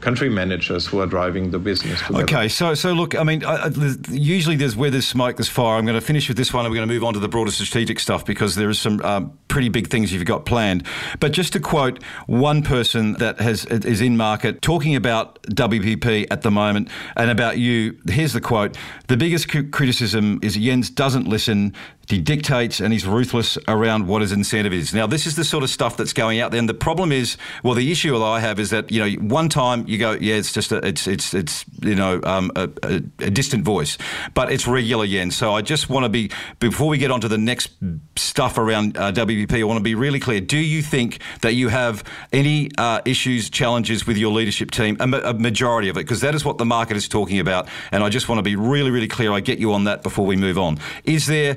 country 0.00 0.28
managers 0.28 0.84
who 0.84 1.00
are 1.00 1.06
driving 1.06 1.52
the 1.52 1.58
business. 1.60 2.00
Together. 2.00 2.24
Okay, 2.24 2.48
so 2.48 2.74
so 2.74 2.92
look, 2.92 3.14
I 3.14 3.22
mean, 3.22 3.44
I, 3.44 3.66
I, 3.66 3.70
usually 4.10 4.56
there's 4.56 4.74
where 4.74 4.90
there's 4.90 5.06
smoke, 5.06 5.36
there's 5.36 5.48
fire. 5.48 5.78
I'm 5.78 5.86
going 5.86 5.98
to 5.98 6.04
finish 6.04 6.28
with 6.28 6.36
this 6.36 6.52
one, 6.52 6.64
and 6.64 6.72
we're 6.72 6.78
going 6.78 6.88
to 6.88 6.94
move 6.94 7.04
on 7.04 7.14
to 7.14 7.20
the 7.20 7.28
broader 7.28 7.52
strategic 7.52 8.00
stuff 8.00 8.26
because 8.26 8.56
there 8.56 8.68
is 8.68 8.80
some 8.80 9.00
um, 9.02 9.38
pretty 9.52 9.68
big 9.68 9.88
things 9.88 10.10
you've 10.10 10.24
got 10.24 10.46
planned. 10.46 10.82
But 11.20 11.32
just 11.32 11.52
to 11.52 11.60
quote 11.60 12.02
one 12.26 12.62
person 12.62 13.12
that 13.14 13.38
has 13.38 13.66
is 13.66 14.00
in 14.00 14.16
market 14.16 14.62
talking 14.62 14.96
about 14.96 15.42
WPP 15.42 16.26
at 16.30 16.40
the 16.40 16.50
moment 16.50 16.88
and 17.18 17.30
about 17.30 17.58
you, 17.58 17.98
here's 18.08 18.32
the 18.32 18.40
quote: 18.40 18.78
"The 19.08 19.16
biggest 19.18 19.48
criticism 19.70 20.40
is 20.42 20.56
Jens 20.56 20.88
doesn't 20.88 21.28
listen." 21.28 21.74
He 22.08 22.20
dictates 22.20 22.80
and 22.80 22.92
he's 22.92 23.06
ruthless 23.06 23.56
around 23.68 24.08
what 24.08 24.22
his 24.22 24.32
incentive 24.32 24.72
is. 24.72 24.92
Now, 24.92 25.06
this 25.06 25.24
is 25.24 25.36
the 25.36 25.44
sort 25.44 25.62
of 25.62 25.70
stuff 25.70 25.96
that's 25.96 26.12
going 26.12 26.40
out 26.40 26.50
there, 26.50 26.58
and 26.58 26.68
the 26.68 26.74
problem 26.74 27.12
is, 27.12 27.36
well, 27.62 27.74
the 27.74 27.92
issue 27.92 28.20
I 28.22 28.40
have 28.40 28.58
is 28.58 28.70
that 28.70 28.90
you 28.90 29.00
know, 29.00 29.10
one 29.34 29.48
time 29.48 29.86
you 29.86 29.98
go, 29.98 30.12
yeah, 30.12 30.34
it's 30.34 30.52
just 30.52 30.72
a, 30.72 30.84
it's 30.84 31.06
it's 31.06 31.32
it's 31.32 31.64
you 31.80 31.94
know 31.94 32.20
um, 32.24 32.50
a, 32.56 32.68
a, 32.82 32.94
a, 33.20 33.30
distant 33.30 33.64
voice, 33.64 33.98
but 34.34 34.50
it's 34.52 34.66
regular 34.66 35.04
yen. 35.04 35.30
So 35.30 35.54
I 35.54 35.62
just 35.62 35.88
want 35.88 36.04
to 36.04 36.08
be 36.08 36.30
before 36.58 36.88
we 36.88 36.98
get 36.98 37.10
on 37.10 37.20
to 37.20 37.28
the 37.28 37.38
next 37.38 37.70
stuff 38.16 38.58
around 38.58 38.96
uh, 38.96 39.12
WPP, 39.12 39.41
I 39.50 39.64
want 39.64 39.78
to 39.78 39.82
be 39.82 39.94
really 39.94 40.20
clear. 40.20 40.40
Do 40.40 40.58
you 40.58 40.82
think 40.82 41.20
that 41.40 41.54
you 41.54 41.68
have 41.68 42.04
any 42.32 42.70
uh, 42.78 43.00
issues, 43.04 43.50
challenges 43.50 44.06
with 44.06 44.16
your 44.16 44.32
leadership 44.32 44.70
team? 44.70 44.96
A, 45.00 45.04
a 45.04 45.34
majority 45.34 45.88
of 45.88 45.96
it, 45.96 46.00
because 46.00 46.20
that 46.20 46.34
is 46.34 46.44
what 46.44 46.58
the 46.58 46.64
market 46.64 46.96
is 46.96 47.08
talking 47.08 47.38
about, 47.38 47.68
and 47.90 48.02
I 48.02 48.08
just 48.08 48.28
want 48.28 48.38
to 48.38 48.42
be 48.42 48.56
really, 48.56 48.90
really 48.90 49.08
clear. 49.08 49.32
I 49.32 49.40
get 49.40 49.58
you 49.58 49.72
on 49.72 49.84
that 49.84 50.02
before 50.02 50.26
we 50.26 50.36
move 50.36 50.58
on. 50.58 50.78
Is 51.04 51.26
there 51.26 51.56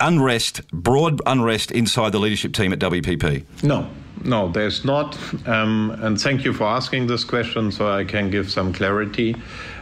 unrest, 0.00 0.66
broad 0.70 1.20
unrest 1.26 1.70
inside 1.70 2.12
the 2.12 2.20
leadership 2.20 2.52
team 2.52 2.72
at 2.72 2.78
WPP? 2.78 3.62
No, 3.62 3.88
no, 4.24 4.48
there's 4.48 4.84
not. 4.84 5.18
Um, 5.46 5.96
and 6.02 6.20
thank 6.20 6.44
you 6.44 6.52
for 6.52 6.64
asking 6.64 7.06
this 7.06 7.24
question 7.24 7.70
so 7.70 7.90
I 7.90 8.04
can 8.04 8.30
give 8.30 8.50
some 8.50 8.72
clarity. 8.72 9.36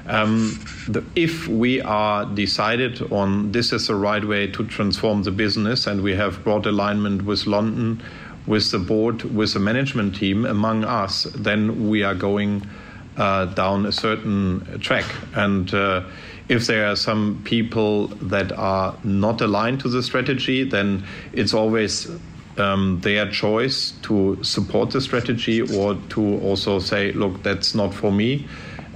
Um, 0.06 0.60
the, 0.86 1.02
if 1.16 1.48
we 1.48 1.80
are 1.80 2.26
decided 2.26 3.00
on 3.10 3.52
this 3.52 3.72
is 3.72 3.86
the 3.86 3.94
right 3.94 4.24
way 4.24 4.46
to 4.48 4.66
transform 4.66 5.22
the 5.22 5.30
business 5.30 5.86
and 5.86 6.02
we 6.02 6.14
have 6.14 6.44
broad 6.44 6.66
alignment 6.66 7.24
with 7.24 7.46
London, 7.46 8.02
with 8.46 8.70
the 8.70 8.78
board, 8.78 9.22
with 9.22 9.54
the 9.54 9.60
management 9.60 10.16
team 10.16 10.44
among 10.44 10.84
us, 10.84 11.24
then 11.34 11.88
we 11.88 12.02
are 12.02 12.14
going 12.14 12.66
uh, 13.16 13.46
down 13.46 13.86
a 13.86 13.92
certain 13.92 14.78
track. 14.80 15.06
And 15.34 15.72
uh, 15.72 16.02
if 16.50 16.66
there 16.66 16.86
are 16.90 16.96
some 16.96 17.40
people 17.44 18.08
that 18.08 18.52
are 18.52 18.94
not 19.04 19.40
aligned 19.40 19.80
to 19.80 19.88
the 19.88 20.02
strategy, 20.02 20.64
then 20.64 21.04
it's 21.32 21.54
always 21.54 22.10
um, 22.58 23.00
their 23.00 23.30
choice 23.30 23.92
to 24.02 24.38
support 24.44 24.90
the 24.90 25.00
strategy 25.00 25.62
or 25.62 25.94
to 26.10 26.38
also 26.40 26.78
say, 26.78 27.12
look, 27.12 27.42
that's 27.42 27.74
not 27.74 27.94
for 27.94 28.12
me 28.12 28.46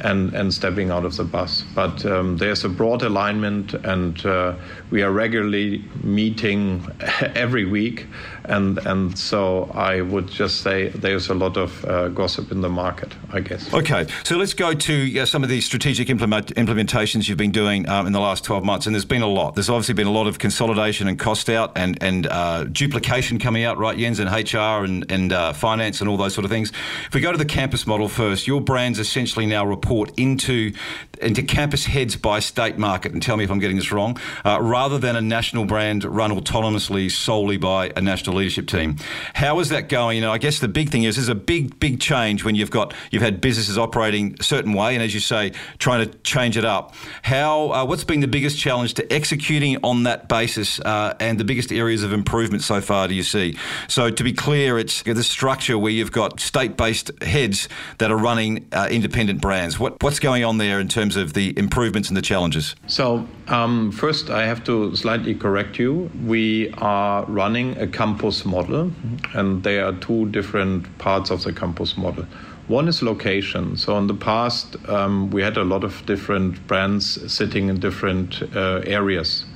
and, 0.01 0.33
and 0.35 0.53
stepping 0.53 0.91
out 0.91 1.05
of 1.05 1.17
the 1.17 1.25
bus. 1.25 1.65
But 1.75 2.05
um, 2.07 2.37
there's 2.37 2.65
a 2.65 2.69
broad 2.69 3.03
alignment, 3.03 3.75
and 3.75 4.25
uh, 4.25 4.55
we 4.91 5.03
are 5.03 5.11
regularly 5.11 5.85
meeting 6.03 6.87
every 7.35 7.65
week. 7.65 8.07
And, 8.49 8.79
and 8.87 9.19
so 9.19 9.71
I 9.75 10.01
would 10.01 10.29
just 10.29 10.63
say 10.63 10.89
there's 10.89 11.29
a 11.29 11.35
lot 11.35 11.57
of 11.57 11.85
uh, 11.85 12.09
gossip 12.09 12.51
in 12.51 12.61
the 12.61 12.69
market, 12.69 13.15
I 13.33 13.41
guess. 13.41 13.73
Okay, 13.73 14.07
so 14.25 14.37
let's 14.37 14.55
go 14.55 14.73
to 14.73 15.27
some 15.27 15.43
of 15.43 15.49
the 15.49 15.61
strategic 15.61 16.09
implement, 16.11 16.55
implementations 16.55 17.29
you've 17.29 17.39
been 17.39 17.53
doing 17.53 17.89
um, 17.89 18.07
in 18.07 18.13
the 18.13 18.21
last 18.21 18.45
12 18.45 18.65
months. 18.65 18.87
And 18.87 18.95
there's 18.95 19.05
been 19.05 19.23
a 19.23 19.29
lot. 19.29 19.55
There's 19.55 19.69
obviously 19.69 19.95
been 19.95 20.07
a 20.07 20.13
lot 20.13 20.27
of 20.27 20.39
consolidation 20.39 21.09
and 21.09 21.19
cost 21.19 21.51
out 21.51 21.73
and, 21.77 22.03
and 22.03 22.27
uh, 22.27 22.65
duplication 22.65 23.39
coming 23.39 23.65
out, 23.65 23.79
right, 23.79 23.99
Jens, 23.99 24.19
and 24.19 24.31
HR 24.31 24.85
and, 24.85 25.11
and 25.11 25.33
uh, 25.33 25.53
finance 25.53 26.01
and 26.01 26.09
all 26.09 26.17
those 26.17 26.35
sort 26.35 26.45
of 26.45 26.51
things. 26.51 26.73
If 27.07 27.15
we 27.15 27.21
go 27.21 27.33
to 27.33 27.39
the 27.39 27.45
campus 27.45 27.87
model 27.87 28.09
first, 28.09 28.47
your 28.47 28.61
brands 28.61 28.99
essentially 28.99 29.47
now 29.47 29.65
report 29.65 30.13
into 30.19 30.73
into 31.21 31.43
campus 31.43 31.87
heads 31.87 32.17
by 32.17 32.41
state 32.41 32.79
market, 32.79 33.13
and 33.13 33.23
tell 33.23 33.37
me 33.37 33.45
if 33.45 33.51
I'm 33.51 33.59
getting 33.59 33.77
this 33.77 33.93
wrong, 33.93 34.19
uh, 34.45 34.59
rather 34.61 34.99
than 34.99 35.17
a 35.17 35.21
national 35.21 35.65
brand 35.65 36.05
run 36.05 36.31
autonomously 36.31 37.11
solely 37.11 37.57
by 37.57 37.93
a 37.97 38.01
national 38.01 38.37
leadership 38.37 38.67
team. 38.67 38.97
How 39.35 39.59
is 39.61 39.69
that 39.71 39.89
going? 39.89 40.17
You 40.17 40.23
know, 40.23 40.33
I 40.33 40.39
guess 40.39 40.59
the 40.59 40.69
big 40.69 40.91
thing 40.91 41.05
is 41.05 41.17
there's 41.17 41.29
a 41.29 41.35
big, 41.35 41.79
big 41.81 42.01
change 42.01 42.45
when 42.45 42.55
you've 42.55 42.71
got 42.71 42.95
you've 43.11 43.23
had 43.23 43.41
businesses 43.41 43.79
operating 43.79 44.37
a 44.41 44.43
certain 44.43 44.73
way, 44.73 44.95
and 44.95 45.03
as 45.03 45.15
you 45.15 45.21
say, 45.21 45.53
trying 45.79 46.09
to 46.09 46.19
change 46.19 46.57
it 46.57 46.65
up. 46.65 46.95
How 47.23 47.73
uh, 47.73 47.85
what's 47.85 48.05
been 48.05 48.21
the 48.21 48.29
biggest 48.29 48.59
challenge 48.59 48.95
to 48.95 49.13
executing 49.13 49.77
on 49.83 50.05
that 50.05 50.29
basis, 50.29 50.81
uh, 50.81 51.15
and 51.21 51.39
the 51.39 51.45
biggest 51.45 51.73
areas 51.73 52.03
of 52.03 52.13
improvement 52.13 52.63
so 52.63 52.81
far? 52.81 53.09
Do 53.09 53.15
you 53.15 53.23
see? 53.23 53.57
So 53.89 54.11
to 54.11 54.25
be 54.25 54.33
clear, 54.33 54.79
it's 54.79 55.03
the 55.03 55.23
structure 55.23 55.79
where 55.79 55.93
you've 55.93 56.13
got 56.13 56.41
state-based 56.41 57.23
heads 57.23 57.69
that 57.99 58.11
are 58.11 58.17
running 58.17 58.69
uh, 58.73 58.89
independent 58.91 59.41
brands. 59.41 59.79
What 59.79 60.03
what's 60.03 60.19
going 60.19 60.45
on 60.45 60.59
there 60.59 60.81
in 60.81 60.89
terms 60.89 61.08
of 61.17 61.33
the 61.33 61.57
improvements 61.59 62.09
and 62.09 62.17
the 62.17 62.23
challenges? 62.23 62.75
So 62.87 63.27
um, 63.49 63.93
first, 63.93 64.31
I 64.31 64.47
have 64.47 64.65
to 64.65 64.95
slightly 64.97 65.35
correct 65.35 65.79
you. 65.79 66.11
We 66.27 66.71
are 66.79 67.25
running 67.27 67.77
a 67.79 67.87
campus 67.87 68.45
model, 68.45 68.93
and 69.35 69.63
there 69.63 69.87
are 69.87 69.93
two 69.93 70.29
different 70.31 70.99
parts 70.99 71.31
of 71.31 71.43
the 71.43 71.53
campus 71.53 71.97
model. 71.97 72.27
One 72.69 72.87
is 72.87 73.03
location. 73.03 73.77
So 73.77 73.97
in 73.97 74.07
the 74.09 74.15
past, 74.15 74.77
um, 74.89 75.31
we 75.31 75.43
had 75.43 75.57
a 75.57 75.65
lot 75.65 75.85
of 75.85 76.05
different 76.05 76.67
brands 76.67 77.33
sitting 77.33 77.69
in 77.69 77.81
different 77.81 78.43
uh, 78.55 78.83
areas. 78.85 79.47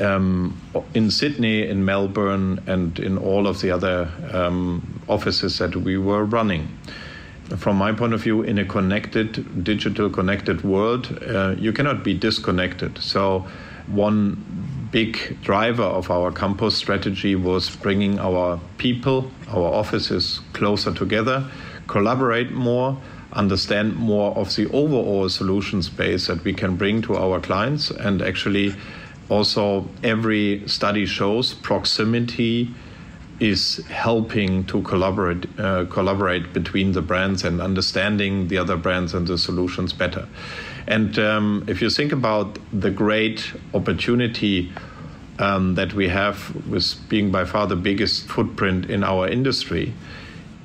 Um, 0.00 0.60
in 0.94 1.10
Sydney, 1.10 1.68
in 1.68 1.84
Melbourne, 1.84 2.60
and 2.66 2.98
in 2.98 3.18
all 3.18 3.46
of 3.46 3.60
the 3.60 3.70
other 3.70 4.08
um, 4.32 5.02
offices 5.06 5.58
that 5.58 5.76
we 5.76 5.98
were 5.98 6.24
running 6.24 6.68
from 7.56 7.76
my 7.76 7.92
point 7.92 8.14
of 8.14 8.22
view, 8.22 8.42
in 8.42 8.58
a 8.58 8.64
connected, 8.64 9.64
digital 9.64 10.08
connected 10.10 10.62
world, 10.64 11.18
uh, 11.26 11.54
you 11.58 11.72
cannot 11.72 12.04
be 12.04 12.14
disconnected. 12.14 12.98
So, 12.98 13.46
one 13.86 14.88
big 14.90 15.40
driver 15.42 15.82
of 15.82 16.10
our 16.10 16.30
campus 16.30 16.76
strategy 16.76 17.34
was 17.34 17.74
bringing 17.76 18.18
our 18.18 18.60
people, 18.78 19.30
our 19.48 19.72
offices 19.72 20.40
closer 20.52 20.92
together, 20.92 21.48
collaborate 21.88 22.52
more, 22.52 23.00
understand 23.32 23.96
more 23.96 24.36
of 24.36 24.54
the 24.56 24.70
overall 24.70 25.28
solution 25.28 25.82
space 25.82 26.26
that 26.26 26.44
we 26.44 26.52
can 26.52 26.76
bring 26.76 27.02
to 27.02 27.16
our 27.16 27.40
clients, 27.40 27.90
and 27.90 28.22
actually 28.22 28.74
also 29.28 29.88
every 30.02 30.62
study 30.66 31.06
shows 31.06 31.54
proximity 31.54 32.68
is 33.42 33.84
helping 33.88 34.64
to 34.64 34.80
collaborate 34.82 35.46
uh, 35.58 35.84
collaborate 35.86 36.52
between 36.52 36.92
the 36.92 37.02
brands 37.02 37.42
and 37.42 37.60
understanding 37.60 38.46
the 38.46 38.56
other 38.56 38.76
brands 38.76 39.14
and 39.14 39.26
the 39.26 39.36
solutions 39.36 39.92
better. 39.92 40.28
And 40.86 41.18
um, 41.18 41.64
if 41.66 41.82
you 41.82 41.90
think 41.90 42.12
about 42.12 42.58
the 42.72 42.90
great 42.90 43.52
opportunity 43.74 44.72
um, 45.40 45.74
that 45.74 45.92
we 45.92 46.08
have 46.08 46.54
with 46.66 46.96
being 47.08 47.32
by 47.32 47.44
far 47.44 47.66
the 47.66 47.76
biggest 47.76 48.28
footprint 48.28 48.88
in 48.88 49.02
our 49.02 49.26
industry, 49.26 49.92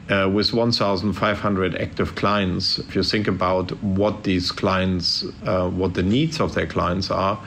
uh, 0.10 0.29
with 0.31 0.53
1,500 0.53 1.75
active 1.75 2.15
clients, 2.15 2.77
if 2.77 2.96
you 2.96 3.03
think 3.03 3.27
about 3.27 3.72
what 3.84 4.24
these 4.24 4.51
clients, 4.51 5.25
uh, 5.46 5.67
what 5.69 5.96
the 5.96 6.03
needs 6.03 6.39
of 6.39 6.53
their 6.53 6.67
clients 6.67 7.10
are, 7.10 7.39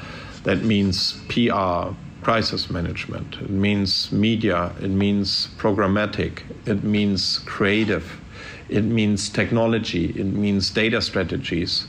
that 0.43 0.63
means 0.63 1.15
PR, 1.29 1.95
crisis 2.23 2.71
management, 2.71 3.37
it 3.41 3.51
means 3.51 4.13
media, 4.13 4.73
it 4.81 4.91
means 4.91 5.49
programmatic, 5.57 6.43
it 6.67 6.85
means 6.85 7.39
creative, 7.41 8.21
it 8.69 8.85
means 8.85 9.29
technology, 9.29 10.07
it 10.11 10.27
means 10.27 10.71
data 10.71 11.01
strategies. 11.01 11.87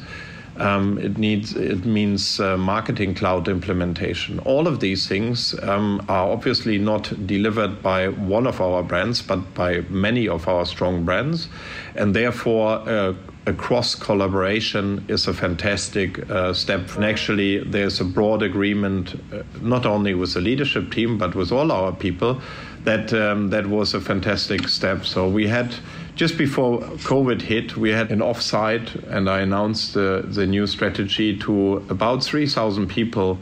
Um, 0.62 0.98
it 1.00 1.18
needs 1.18 1.56
it 1.56 1.86
means 1.86 2.40
uh, 2.40 2.56
marketing 2.56 3.16
cloud 3.16 3.48
implementation. 3.48 4.40
All 4.40 4.68
of 4.68 4.80
these 4.80 5.08
things 5.08 5.58
um, 5.64 6.06
are 6.08 6.30
obviously 6.30 6.78
not 6.78 7.14
delivered 7.26 7.82
by 7.82 8.10
one 8.10 8.46
of 8.46 8.62
our 8.62 8.84
brands, 8.84 9.22
but 9.22 9.54
by 9.56 9.82
many 9.90 10.28
of 10.28 10.48
our 10.48 10.66
strong 10.66 11.04
brands, 11.06 11.48
and 11.96 12.16
therefore. 12.16 12.88
Uh, 12.88 13.14
a 13.48 13.54
cross 13.54 13.96
collaboration 13.96 15.04
is 15.08 15.28
a 15.28 15.34
fantastic 15.34 16.30
uh, 16.30 16.54
step. 16.54 16.96
And 16.96 17.04
actually, 17.04 17.64
there's 17.64 18.00
a 18.00 18.06
broad 18.06 18.44
agreement, 18.44 19.16
uh, 19.34 19.42
not 19.62 19.86
only 19.88 20.14
with 20.14 20.36
the 20.36 20.42
leadership 20.42 20.92
team, 20.92 21.18
but 21.18 21.34
with 21.34 21.52
all 21.52 21.72
our 21.72 21.92
people, 21.92 22.40
that 22.84 23.12
um, 23.14 23.50
that 23.50 23.66
was 23.66 23.96
a 23.96 24.02
fantastic 24.02 24.68
step. 24.68 25.06
So 25.06 25.28
we 25.28 25.48
had 25.48 25.74
just 26.22 26.38
before 26.38 26.82
COVID 26.82 27.42
hit, 27.42 27.76
we 27.76 27.90
had 27.90 28.12
an 28.12 28.20
offsite, 28.20 28.94
and 29.10 29.28
I 29.28 29.40
announced 29.40 29.96
the, 29.96 30.24
the 30.24 30.46
new 30.46 30.68
strategy 30.68 31.36
to 31.40 31.78
about 31.90 32.24
3,000 32.24 32.88
people 32.88 33.40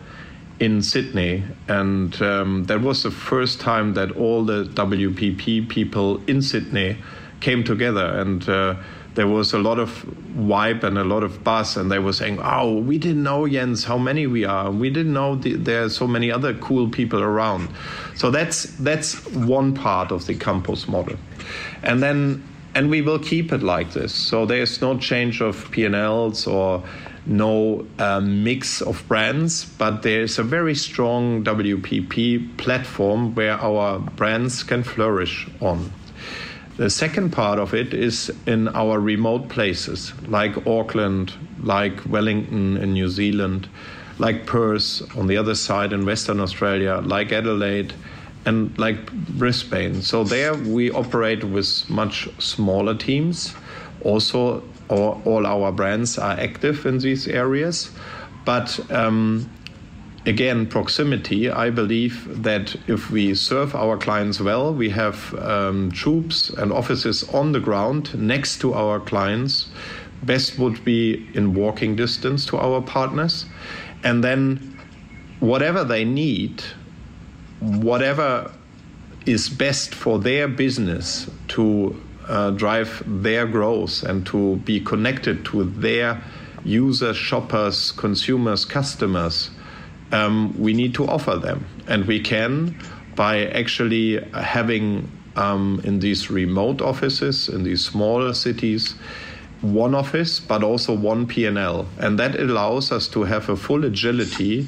in 0.62 0.82
Sydney. 0.82 1.44
And 1.68 2.22
um, 2.22 2.64
that 2.68 2.80
was 2.80 3.04
the 3.04 3.12
first 3.12 3.60
time 3.60 3.96
that 3.96 4.14
all 4.14 4.46
the 4.46 4.64
WPP 4.64 5.68
people 5.68 6.22
in 6.26 6.42
Sydney 6.42 6.98
came 7.42 7.66
together. 7.66 8.06
And 8.06 8.48
uh, 8.48 8.76
there 9.16 9.28
was 9.28 9.52
a 9.52 9.60
lot 9.60 9.78
of 9.78 10.06
vibe 10.38 10.84
and 10.84 10.98
a 10.98 11.04
lot 11.04 11.24
of 11.24 11.44
buzz, 11.44 11.76
and 11.76 11.92
they 11.92 12.00
were 12.00 12.14
saying, 12.14 12.40
"Oh, 12.42 12.80
we 12.80 12.98
didn't 12.98 13.24
know 13.24 13.46
Jens 13.46 13.84
how 13.84 13.98
many 13.98 14.26
we 14.26 14.46
are. 14.46 14.72
We 14.72 14.90
didn't 14.90 15.12
know 15.12 15.36
the, 15.36 15.56
there 15.56 15.84
are 15.84 15.90
so 15.90 16.08
many 16.08 16.32
other 16.32 16.54
cool 16.54 16.88
people 16.88 17.22
around." 17.22 17.68
So 18.16 18.32
that's 18.32 18.64
that's 18.78 19.26
one 19.34 19.74
part 19.74 20.14
of 20.14 20.28
the 20.28 20.36
campus 20.36 20.88
model, 20.88 21.18
and 21.84 22.02
then 22.02 22.49
and 22.76 22.90
we 22.90 23.02
will 23.02 23.20
keep 23.20 23.52
it 23.52 23.64
like 23.64 23.92
this. 23.94 24.14
So 24.14 24.46
there's 24.46 24.82
no 24.82 24.98
change 24.98 25.42
of 25.42 25.70
P&Ls 25.72 26.48
or 26.48 26.84
no 27.26 27.86
uh, 28.00 28.20
mix 28.20 28.82
of 28.82 29.08
brands, 29.08 29.66
but 29.66 30.02
there's 30.02 30.40
a 30.40 30.44
very 30.44 30.76
strong 30.76 31.44
WPP 31.44 32.58
platform 32.58 33.36
where 33.36 33.54
our 33.54 34.00
brands 34.00 34.64
can 34.64 34.84
flourish 34.84 35.48
on. 35.62 35.92
The 36.78 36.90
second 36.90 37.32
part 37.32 37.60
of 37.60 37.74
it 37.74 37.94
is 37.94 38.32
in 38.46 38.70
our 38.70 39.00
remote 39.00 39.50
places, 39.50 40.14
like 40.28 40.66
Auckland, 40.66 41.34
like 41.62 42.00
Wellington 42.06 42.78
in 42.78 42.94
New 42.94 43.10
Zealand, 43.10 43.68
like 44.18 44.46
Perth 44.46 45.02
on 45.18 45.28
the 45.28 45.38
other 45.38 45.56
side 45.56 45.92
in 45.92 46.06
Western 46.06 46.40
Australia, 46.40 47.02
like 47.04 47.32
Adelaide, 47.32 47.94
and 48.46 48.78
like 48.78 49.12
Brisbane. 49.12 50.02
So 50.02 50.24
there 50.24 50.54
we 50.54 50.92
operate 50.92 51.44
with 51.44 51.90
much 51.90 52.30
smaller 52.40 52.96
teams. 52.96 53.54
Also, 54.04 54.64
all, 54.90 55.22
all 55.26 55.46
our 55.46 55.72
brands 55.72 56.18
are 56.18 56.40
active 56.40 56.86
in 56.86 57.00
these 57.00 57.28
areas, 57.28 57.92
but 58.46 58.80
um, 58.92 59.50
again, 60.26 60.66
proximity, 60.68 61.50
I 61.50 61.70
believe 61.70 62.44
that 62.44 62.76
if 62.88 63.12
we 63.12 63.34
serve 63.36 63.76
our 63.76 63.98
clients 63.98 64.40
well, 64.40 64.74
we 64.74 64.90
have 64.90 65.34
um, 65.36 65.92
troops 65.92 66.50
and 66.50 66.72
offices 66.72 67.24
on 67.30 67.52
the 67.52 67.60
ground 67.60 68.18
next 68.18 68.60
to 68.62 68.74
our 68.74 69.00
clients. 69.00 69.70
Best 70.24 70.60
would 70.60 70.84
be 70.84 71.30
in 71.34 71.54
walking 71.54 71.96
distance 71.96 72.46
to 72.48 72.58
our 72.58 72.82
partners. 72.82 73.46
And 74.04 74.24
then, 74.24 74.78
whatever 75.40 75.84
they 75.84 76.04
need, 76.04 76.64
whatever 77.60 78.52
is 79.26 79.50
best 79.50 79.94
for 79.94 80.20
their 80.20 80.48
business 80.48 81.30
to 81.50 82.02
uh, 82.28 82.52
drive 82.52 83.04
their 83.06 83.46
growth 83.46 84.04
and 84.04 84.26
to 84.26 84.58
be 84.58 84.80
connected 84.80 85.44
to 85.46 85.64
their 85.64 86.22
users, 86.64 87.18
shoppers, 87.18 87.92
consumers, 87.92 88.66
customers 88.66 89.52
um, 90.12 90.60
we 90.60 90.74
need 90.74 90.94
to 90.96 91.08
offer 91.08 91.36
them. 91.36 91.66
And 91.88 92.06
we 92.06 92.20
can 92.20 92.80
by 93.16 93.46
actually 93.48 94.20
having 94.34 95.12
um, 95.36 95.82
in 95.84 96.00
these 96.00 96.30
remote 96.30 96.82
offices, 96.82 97.50
in 97.50 97.64
these 97.64 97.84
smaller 97.86 98.34
cities, 98.34 98.96
one 99.62 99.94
office, 99.94 100.40
but 100.40 100.64
also 100.64 100.94
one 100.94 101.28
P&L. 101.28 101.86
And 102.00 102.18
that 102.18 102.40
allows 102.40 102.92
us 102.92 103.08
to 103.10 103.24
have 103.24 103.50
a 103.50 103.56
full 103.56 103.86
agility 103.86 104.68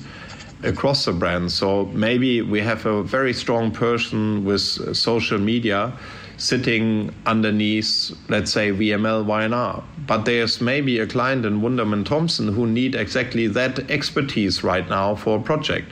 across 0.63 1.05
the 1.05 1.13
brand. 1.13 1.51
So 1.51 1.85
maybe 1.87 2.41
we 2.41 2.61
have 2.61 2.85
a 2.85 3.03
very 3.03 3.33
strong 3.33 3.71
person 3.71 4.45
with 4.45 4.61
social 4.95 5.39
media 5.39 5.93
sitting 6.37 7.13
underneath, 7.25 8.11
let's 8.27 8.51
say, 8.51 8.71
VML 8.71 9.25
Y&R. 9.25 9.83
But 10.07 10.25
there's 10.25 10.59
maybe 10.59 10.97
a 10.99 11.05
client 11.05 11.45
in 11.45 11.61
Wunderman 11.61 12.03
Thompson 12.05 12.53
who 12.53 12.65
need 12.65 12.95
exactly 12.95 13.47
that 13.47 13.91
expertise 13.91 14.63
right 14.63 14.87
now 14.89 15.15
for 15.15 15.37
a 15.37 15.41
project. 15.41 15.91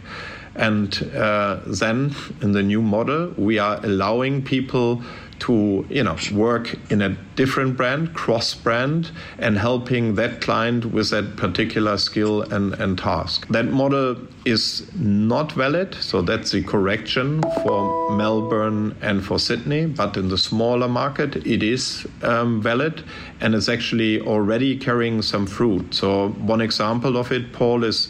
And 0.55 1.11
uh, 1.15 1.59
then 1.67 2.15
in 2.41 2.53
the 2.53 2.63
new 2.63 2.81
model, 2.81 3.33
we 3.37 3.59
are 3.59 3.79
allowing 3.83 4.41
people 4.41 5.03
to 5.39 5.85
you 5.89 6.03
know 6.03 6.17
work 6.33 6.75
in 6.89 7.01
a 7.01 7.09
different 7.35 7.77
brand 7.77 8.13
cross 8.13 8.53
brand 8.53 9.11
and 9.37 9.57
helping 9.57 10.15
that 10.15 10.41
client 10.41 10.85
with 10.85 11.09
that 11.09 11.37
particular 11.37 11.97
skill 11.97 12.41
and, 12.41 12.73
and 12.75 12.97
task. 12.97 13.47
That 13.47 13.65
model 13.65 14.17
is 14.45 14.89
not 14.95 15.51
valid 15.51 15.95
so 15.95 16.21
that's 16.21 16.51
the 16.51 16.63
correction 16.63 17.41
for 17.63 18.11
melbourne 18.11 18.95
and 19.01 19.23
for 19.23 19.37
sydney 19.37 19.85
but 19.85 20.15
in 20.17 20.29
the 20.29 20.37
smaller 20.37 20.87
market 20.87 21.35
it 21.45 21.61
is 21.61 22.07
um, 22.23 22.61
valid 22.61 23.03
and 23.41 23.53
it's 23.53 23.69
actually 23.69 24.21
already 24.21 24.77
carrying 24.77 25.21
some 25.21 25.45
fruit. 25.45 25.93
So 25.93 26.29
one 26.29 26.61
example 26.61 27.17
of 27.17 27.31
it 27.31 27.53
paul 27.53 27.83
is 27.83 28.09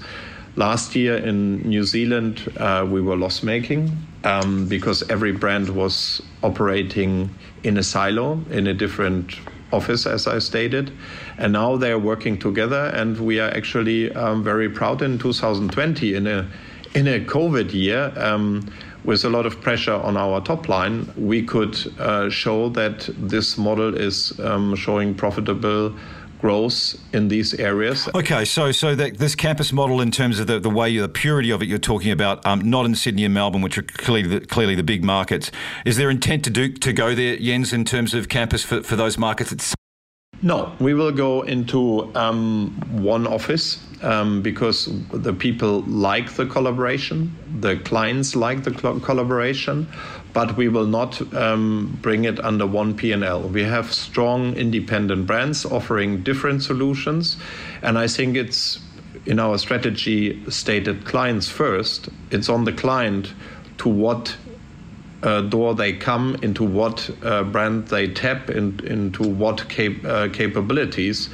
last 0.55 0.95
year 0.95 1.17
in 1.17 1.59
new 1.61 1.83
zealand 1.83 2.51
uh, 2.57 2.85
we 2.89 3.01
were 3.01 3.15
loss 3.15 3.43
making 3.43 3.95
um, 4.23 4.67
because 4.67 5.09
every 5.09 5.31
brand 5.31 5.69
was 5.69 6.21
operating 6.43 7.29
in 7.63 7.77
a 7.77 7.83
silo 7.83 8.41
in 8.49 8.67
a 8.67 8.73
different 8.73 9.35
office, 9.71 10.05
as 10.05 10.27
I 10.27 10.39
stated. 10.39 10.91
And 11.37 11.53
now 11.53 11.77
they're 11.77 11.99
working 11.99 12.37
together, 12.37 12.91
and 12.93 13.19
we 13.19 13.39
are 13.39 13.49
actually 13.49 14.13
um, 14.13 14.43
very 14.43 14.69
proud 14.69 15.01
in 15.01 15.19
2020 15.19 16.15
in 16.15 16.27
a 16.27 16.47
in 16.95 17.07
a 17.07 17.19
COVID 17.19 17.73
year. 17.73 18.11
Um, 18.17 18.69
with 19.05 19.23
a 19.23 19.29
lot 19.29 19.45
of 19.45 19.61
pressure 19.61 19.93
on 19.93 20.17
our 20.17 20.41
top 20.41 20.67
line, 20.67 21.09
we 21.15 21.41
could 21.41 21.77
uh, 21.99 22.29
show 22.29 22.67
that 22.69 23.09
this 23.17 23.57
model 23.57 23.95
is 23.95 24.37
um, 24.41 24.75
showing 24.75 25.15
profitable 25.15 25.95
growth 26.39 26.95
in 27.13 27.27
these 27.27 27.53
areas. 27.53 28.07
Okay, 28.15 28.45
so 28.45 28.71
so 28.71 28.95
that 28.95 29.17
this 29.17 29.35
campus 29.35 29.71
model, 29.71 30.01
in 30.01 30.11
terms 30.11 30.39
of 30.39 30.47
the, 30.47 30.59
the 30.59 30.69
way, 30.69 30.95
the 30.97 31.09
purity 31.09 31.51
of 31.51 31.61
it, 31.61 31.67
you're 31.67 31.77
talking 31.77 32.11
about, 32.11 32.45
um, 32.45 32.61
not 32.61 32.85
in 32.85 32.95
Sydney 32.95 33.25
and 33.25 33.33
Melbourne, 33.33 33.61
which 33.61 33.77
are 33.77 33.83
clearly 33.83 34.39
the, 34.39 34.45
clearly 34.45 34.75
the 34.75 34.83
big 34.83 35.03
markets. 35.03 35.51
Is 35.85 35.97
there 35.97 36.09
intent 36.09 36.43
to 36.45 36.49
do 36.49 36.69
to 36.69 36.93
go 36.93 37.13
there, 37.13 37.37
Jens, 37.37 37.73
in 37.73 37.85
terms 37.85 38.13
of 38.13 38.29
campus 38.29 38.63
for, 38.63 38.81
for 38.81 38.95
those 38.95 39.17
markets? 39.17 39.51
It's- 39.51 39.75
no, 40.41 40.73
we 40.79 40.93
will 40.93 41.11
go 41.11 41.41
into 41.41 42.15
um, 42.15 42.71
one 42.91 43.27
office 43.27 43.85
um, 44.01 44.41
because 44.41 44.85
the 45.11 45.33
people 45.33 45.81
like 45.81 46.31
the 46.31 46.45
collaboration, 46.45 47.35
the 47.59 47.75
clients 47.77 48.37
like 48.37 48.63
the 48.63 48.71
collaboration, 48.71 49.85
but 50.33 50.55
we 50.55 50.67
will 50.67 50.85
not 50.85 51.21
um, 51.33 51.97
bring 52.01 52.25
it 52.25 52.39
under 52.43 52.65
one 52.65 52.95
P&L. 52.95 53.41
We 53.49 53.63
have 53.63 53.91
strong 53.93 54.55
independent 54.55 55.25
brands 55.25 55.65
offering 55.65 56.23
different 56.23 56.63
solutions, 56.63 57.37
and 57.81 57.97
I 57.97 58.07
think 58.07 58.35
it's 58.35 58.79
in 59.25 59.39
our 59.39 59.57
strategy 59.57 60.43
stated 60.49 61.05
clients 61.05 61.49
first. 61.49 62.09
It's 62.31 62.49
on 62.49 62.65
the 62.65 62.73
client 62.73 63.33
to 63.79 63.89
what 63.89 64.35
uh, 65.23 65.41
door 65.41 65.75
they 65.75 65.93
come, 65.93 66.37
into 66.41 66.63
what 66.63 67.09
uh, 67.23 67.43
brand 67.43 67.87
they 67.87 68.07
tap, 68.07 68.49
in, 68.49 68.79
into 68.85 69.23
what 69.23 69.67
cap- 69.67 70.05
uh, 70.05 70.29
capabilities 70.29 71.29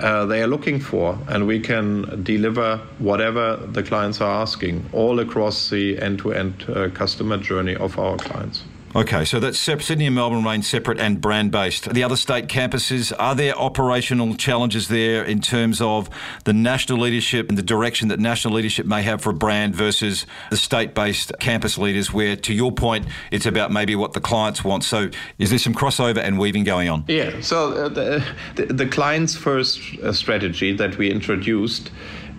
uh, 0.00 0.26
they 0.26 0.42
are 0.42 0.46
looking 0.46 0.80
for, 0.80 1.18
and 1.28 1.46
we 1.46 1.60
can 1.60 2.22
deliver 2.22 2.78
whatever 2.98 3.56
the 3.56 3.82
clients 3.82 4.20
are 4.20 4.42
asking 4.42 4.84
all 4.92 5.20
across 5.20 5.70
the 5.70 5.98
end 6.00 6.18
to 6.20 6.32
end 6.32 6.64
customer 6.94 7.38
journey 7.38 7.76
of 7.76 7.98
our 7.98 8.16
clients. 8.16 8.64
Okay, 8.96 9.26
so 9.26 9.38
that's 9.38 9.58
Sydney 9.58 10.06
and 10.06 10.14
Melbourne 10.14 10.38
remain 10.38 10.62
separate 10.62 10.98
and 10.98 11.20
brand 11.20 11.50
based. 11.50 11.92
The 11.92 12.02
other 12.02 12.16
state 12.16 12.46
campuses, 12.46 13.12
are 13.18 13.34
there 13.34 13.54
operational 13.54 14.34
challenges 14.36 14.88
there 14.88 15.22
in 15.22 15.42
terms 15.42 15.82
of 15.82 16.08
the 16.44 16.54
national 16.54 17.00
leadership 17.00 17.50
and 17.50 17.58
the 17.58 17.62
direction 17.62 18.08
that 18.08 18.18
national 18.18 18.54
leadership 18.54 18.86
may 18.86 19.02
have 19.02 19.20
for 19.20 19.28
a 19.28 19.34
brand 19.34 19.74
versus 19.74 20.24
the 20.48 20.56
state 20.56 20.94
based 20.94 21.30
campus 21.40 21.76
leaders, 21.76 22.10
where 22.10 22.36
to 22.36 22.54
your 22.54 22.72
point, 22.72 23.04
it's 23.30 23.44
about 23.44 23.70
maybe 23.70 23.94
what 23.94 24.14
the 24.14 24.20
clients 24.20 24.64
want? 24.64 24.82
So 24.82 25.10
is 25.38 25.50
there 25.50 25.58
some 25.58 25.74
crossover 25.74 26.22
and 26.22 26.38
weaving 26.38 26.64
going 26.64 26.88
on? 26.88 27.04
Yeah, 27.06 27.42
so 27.42 27.72
uh, 27.74 27.88
the, 27.90 28.24
the, 28.54 28.64
the 28.64 28.86
client's 28.86 29.36
first 29.36 29.78
uh, 30.02 30.10
strategy 30.14 30.74
that 30.74 30.96
we 30.96 31.10
introduced 31.10 31.90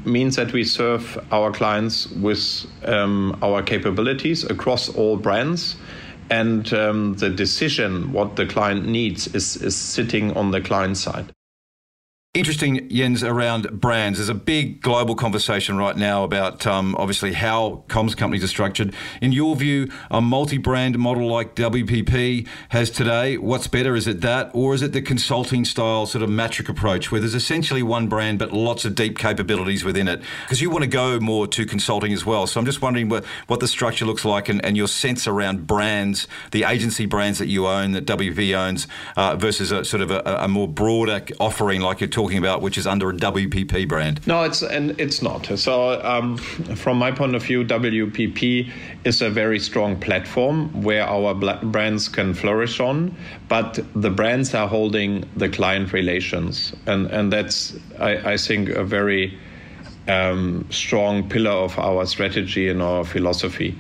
means 0.05 0.35
that 0.37 0.53
we 0.53 0.63
serve 0.63 1.23
our 1.31 1.51
clients 1.51 2.07
with 2.07 2.65
um, 2.85 3.37
our 3.43 3.61
capabilities 3.61 4.43
across 4.43 4.89
all 4.89 5.17
brands 5.17 5.75
and 6.29 6.71
um, 6.73 7.13
the 7.15 7.29
decision 7.29 8.11
what 8.11 8.35
the 8.35 8.45
client 8.45 8.85
needs 8.85 9.27
is, 9.33 9.55
is 9.57 9.75
sitting 9.75 10.35
on 10.35 10.51
the 10.51 10.61
client 10.61 10.97
side. 10.97 11.31
Interesting, 12.37 12.87
Jens, 12.89 13.23
around 13.23 13.81
brands. 13.81 14.19
There's 14.19 14.29
a 14.29 14.35
big 14.35 14.79
global 14.81 15.15
conversation 15.15 15.75
right 15.77 15.97
now 15.97 16.23
about 16.23 16.67
um, 16.67 16.95
obviously 16.97 17.33
how 17.33 17.83
comms 17.87 18.15
companies 18.15 18.43
are 18.43 18.47
structured. 18.47 18.93
In 19.21 19.31
your 19.31 19.55
view, 19.55 19.89
a 20.11 20.21
multi-brand 20.21 20.99
model 20.99 21.27
like 21.27 21.55
WPP 21.55 22.47
has 22.69 22.91
today, 22.91 23.37
what's 23.37 23.67
better? 23.67 23.95
Is 23.95 24.05
it 24.05 24.21
that, 24.21 24.51
or 24.53 24.75
is 24.75 24.83
it 24.83 24.93
the 24.93 25.01
consulting 25.01 25.65
style 25.65 26.05
sort 26.05 26.21
of 26.21 26.29
matrix 26.29 26.69
approach 26.69 27.11
where 27.11 27.19
there's 27.19 27.33
essentially 27.33 27.81
one 27.81 28.07
brand 28.07 28.37
but 28.37 28.53
lots 28.53 28.85
of 28.85 28.93
deep 28.93 29.17
capabilities 29.17 29.83
within 29.83 30.07
it? 30.07 30.21
Because 30.43 30.61
you 30.61 30.69
want 30.69 30.83
to 30.83 30.89
go 30.89 31.19
more 31.19 31.47
to 31.47 31.65
consulting 31.65 32.13
as 32.13 32.23
well. 32.23 32.45
So 32.45 32.59
I'm 32.59 32.67
just 32.67 32.83
wondering 32.83 33.09
what, 33.09 33.25
what 33.47 33.61
the 33.61 33.67
structure 33.67 34.05
looks 34.05 34.25
like 34.25 34.47
and, 34.47 34.63
and 34.63 34.77
your 34.77 34.87
sense 34.87 35.27
around 35.27 35.65
brands, 35.65 36.27
the 36.51 36.65
agency 36.65 37.07
brands 37.07 37.39
that 37.39 37.47
you 37.47 37.65
own, 37.65 37.93
that 37.93 38.05
WP 38.05 38.55
owns, 38.55 38.87
uh, 39.15 39.35
versus 39.35 39.71
a 39.71 39.83
sort 39.83 40.01
of 40.01 40.11
a, 40.11 40.21
a 40.41 40.47
more 40.47 40.67
broader 40.67 41.21
offering 41.39 41.81
like 41.81 41.99
you're 41.99 42.07
talking 42.07 42.26
about, 42.35 42.61
which 42.61 42.77
is 42.77 42.85
under 42.87 43.09
a 43.09 43.13
WPP 43.13 43.87
brand. 43.87 44.25
No, 44.27 44.43
it's 44.43 44.63
and 44.63 44.99
it's 44.99 45.21
not. 45.21 45.45
So 45.57 46.01
um, 46.03 46.37
from 46.37 46.97
my 46.97 47.11
point 47.11 47.35
of 47.35 47.43
view, 47.43 47.63
WPP 47.63 48.71
is 49.05 49.21
a 49.21 49.29
very 49.29 49.59
strong 49.59 49.99
platform 49.99 50.83
where 50.83 51.03
our 51.03 51.33
brands 51.33 52.09
can 52.09 52.33
flourish 52.33 52.79
on, 52.79 53.15
but 53.47 53.79
the 53.95 54.09
brands 54.09 54.53
are 54.53 54.67
holding 54.67 55.23
the 55.35 55.47
client 55.47 55.93
relations, 55.93 56.73
and 56.85 57.07
and 57.07 57.31
that's 57.31 57.75
I, 57.99 58.33
I 58.33 58.37
think 58.37 58.69
a 58.69 58.83
very 58.83 59.37
um, 60.07 60.65
strong 60.69 61.29
pillar 61.29 61.51
of 61.51 61.77
our 61.79 62.05
strategy 62.05 62.67
and 62.69 62.81
our 62.81 63.05
philosophy. 63.05 63.77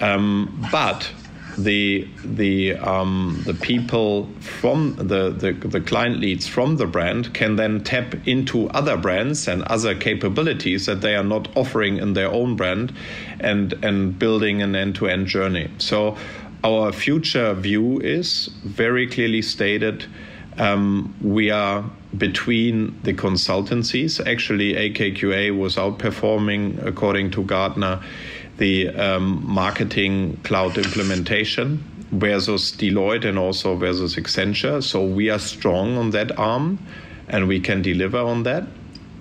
Um, 0.00 0.68
but 0.70 1.10
the 1.56 2.06
the 2.24 2.74
um, 2.74 3.42
the 3.46 3.54
people 3.54 4.28
from 4.40 4.96
the, 4.96 5.30
the 5.30 5.52
the 5.52 5.80
client 5.80 6.20
leads 6.20 6.46
from 6.46 6.76
the 6.76 6.86
brand 6.86 7.32
can 7.34 7.56
then 7.56 7.82
tap 7.82 8.14
into 8.26 8.68
other 8.70 8.96
brands 8.96 9.48
and 9.48 9.62
other 9.64 9.94
capabilities 9.94 10.86
that 10.86 11.00
they 11.00 11.14
are 11.14 11.24
not 11.24 11.48
offering 11.56 11.96
in 11.96 12.12
their 12.12 12.30
own 12.30 12.56
brand, 12.56 12.92
and 13.40 13.72
and 13.84 14.18
building 14.18 14.62
an 14.62 14.76
end 14.76 14.96
to 14.96 15.06
end 15.06 15.26
journey. 15.26 15.70
So 15.78 16.16
our 16.62 16.92
future 16.92 17.54
view 17.54 18.00
is 18.00 18.50
very 18.64 19.06
clearly 19.06 19.42
stated. 19.42 20.04
Um, 20.58 21.14
we 21.22 21.50
are 21.50 21.84
between 22.18 22.98
the 23.02 23.12
consultancies. 23.12 24.24
Actually, 24.26 24.74
AKQA 24.74 25.56
was 25.56 25.76
outperforming, 25.76 26.84
according 26.84 27.30
to 27.32 27.42
Gartner, 27.44 28.02
the 28.58 28.88
um, 28.88 29.42
marketing 29.44 30.38
cloud 30.44 30.78
implementation 30.78 31.82
versus 32.12 32.72
Deloitte 32.72 33.24
and 33.24 33.38
also 33.38 33.76
versus 33.76 34.16
Accenture. 34.16 34.82
So 34.82 35.04
we 35.04 35.28
are 35.30 35.38
strong 35.38 35.98
on 35.98 36.10
that 36.10 36.38
arm 36.38 36.78
and 37.28 37.48
we 37.48 37.60
can 37.60 37.82
deliver 37.82 38.18
on 38.18 38.44
that. 38.44 38.64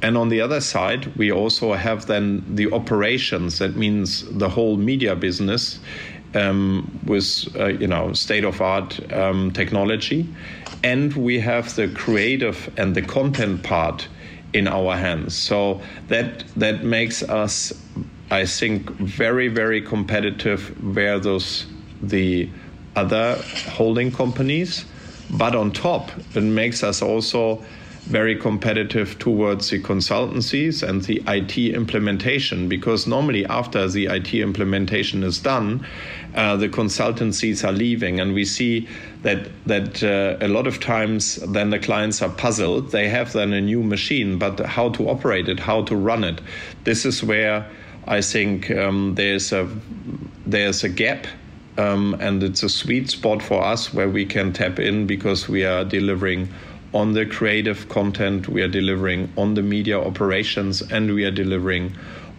And 0.02 0.18
on 0.18 0.30
the 0.30 0.42
other 0.42 0.62
side, 0.62 1.16
we 1.16 1.32
also 1.32 1.74
have 1.74 2.06
then 2.06 2.44
the 2.56 2.72
operations. 2.72 3.60
That 3.60 3.76
means 3.76 4.24
the 4.38 4.50
whole 4.50 4.78
media 4.78 5.16
business 5.16 5.80
um, 6.36 7.00
with 7.06 7.48
uh, 7.56 7.68
you 7.68 7.88
know 7.88 8.14
state 8.14 8.44
of 8.44 8.62
art 8.62 9.00
um, 9.14 9.52
technology, 9.52 10.28
and 10.86 11.14
we 11.16 11.40
have 11.40 11.76
the 11.76 11.88
creative 11.90 12.58
and 12.78 12.96
the 12.96 13.02
content 13.02 13.64
part 13.64 14.08
in 14.54 14.68
our 14.68 14.96
hands. 14.96 15.36
So 15.36 15.82
that 16.08 16.46
that 16.56 16.84
makes 16.84 17.24
us 17.24 17.74
I 18.32 18.46
think, 18.46 18.90
very, 18.92 19.50
very 19.50 19.82
competitive 19.82 20.62
versus 20.82 21.68
the 22.02 22.50
other 22.96 23.40
holding 23.70 24.12
companies. 24.12 24.86
But 25.30 25.56
on 25.56 25.72
top, 25.72 26.12
it 26.34 26.42
makes 26.42 26.84
us 26.84 27.02
also 27.02 27.64
very 28.06 28.36
competitive 28.36 29.18
towards 29.18 29.70
the 29.70 29.82
consultancies 29.82 30.88
and 30.88 31.04
the 31.04 31.24
IT 31.28 31.58
implementation 31.58 32.70
because 32.70 33.08
normally 33.08 33.46
after 33.48 33.88
the 33.88 34.06
IT 34.06 34.34
implementation 34.34 35.24
is 35.24 35.40
done, 35.40 35.86
uh, 36.36 36.56
the 36.56 36.70
consultancies 36.70 37.68
are 37.68 37.72
leaving, 37.72 38.20
and 38.20 38.34
we 38.34 38.46
see 38.46 38.88
that 39.26 39.48
that 39.66 40.04
uh, 40.04 40.38
a 40.40 40.48
lot 40.48 40.68
of 40.68 40.80
times 40.80 41.38
then 41.38 41.72
the 41.72 41.80
clients 41.80 42.22
are 42.22 42.30
puzzled. 42.30 42.92
They 42.92 43.10
have 43.10 43.34
then 43.34 43.54
a 43.54 43.60
new 43.60 43.82
machine, 43.82 44.38
but 44.38 44.60
how 44.60 44.90
to 44.90 45.10
operate 45.10 45.50
it, 45.50 45.60
how 45.60 45.84
to 45.86 45.96
run 45.96 46.24
it. 46.24 46.40
This 46.84 47.06
is 47.06 47.24
where 47.24 47.68
I 48.08 48.22
think 48.22 48.70
um, 48.70 49.16
there's 49.16 49.52
a 49.52 49.68
there's 50.46 50.84
a 50.84 50.90
gap, 50.90 51.26
um, 51.80 52.16
and 52.20 52.44
it's 52.44 52.62
a 52.62 52.70
sweet 52.70 53.10
spot 53.10 53.42
for 53.42 53.64
us 53.64 53.92
where 53.92 54.10
we 54.10 54.28
can 54.28 54.54
tap 54.54 54.78
in 54.80 55.08
because 55.08 55.50
we 55.50 55.66
are 55.66 55.84
delivering 55.84 56.48
on 56.94 57.14
the 57.14 57.26
creative 57.26 57.90
content, 57.90 58.48
we 58.48 58.62
are 58.62 58.70
delivering 58.70 59.34
on 59.38 59.56
the 59.56 59.64
media 59.64 60.00
operations, 60.00 60.84
and 60.84 61.16
we 61.16 61.26
are 61.26 61.32
delivering 61.32 61.96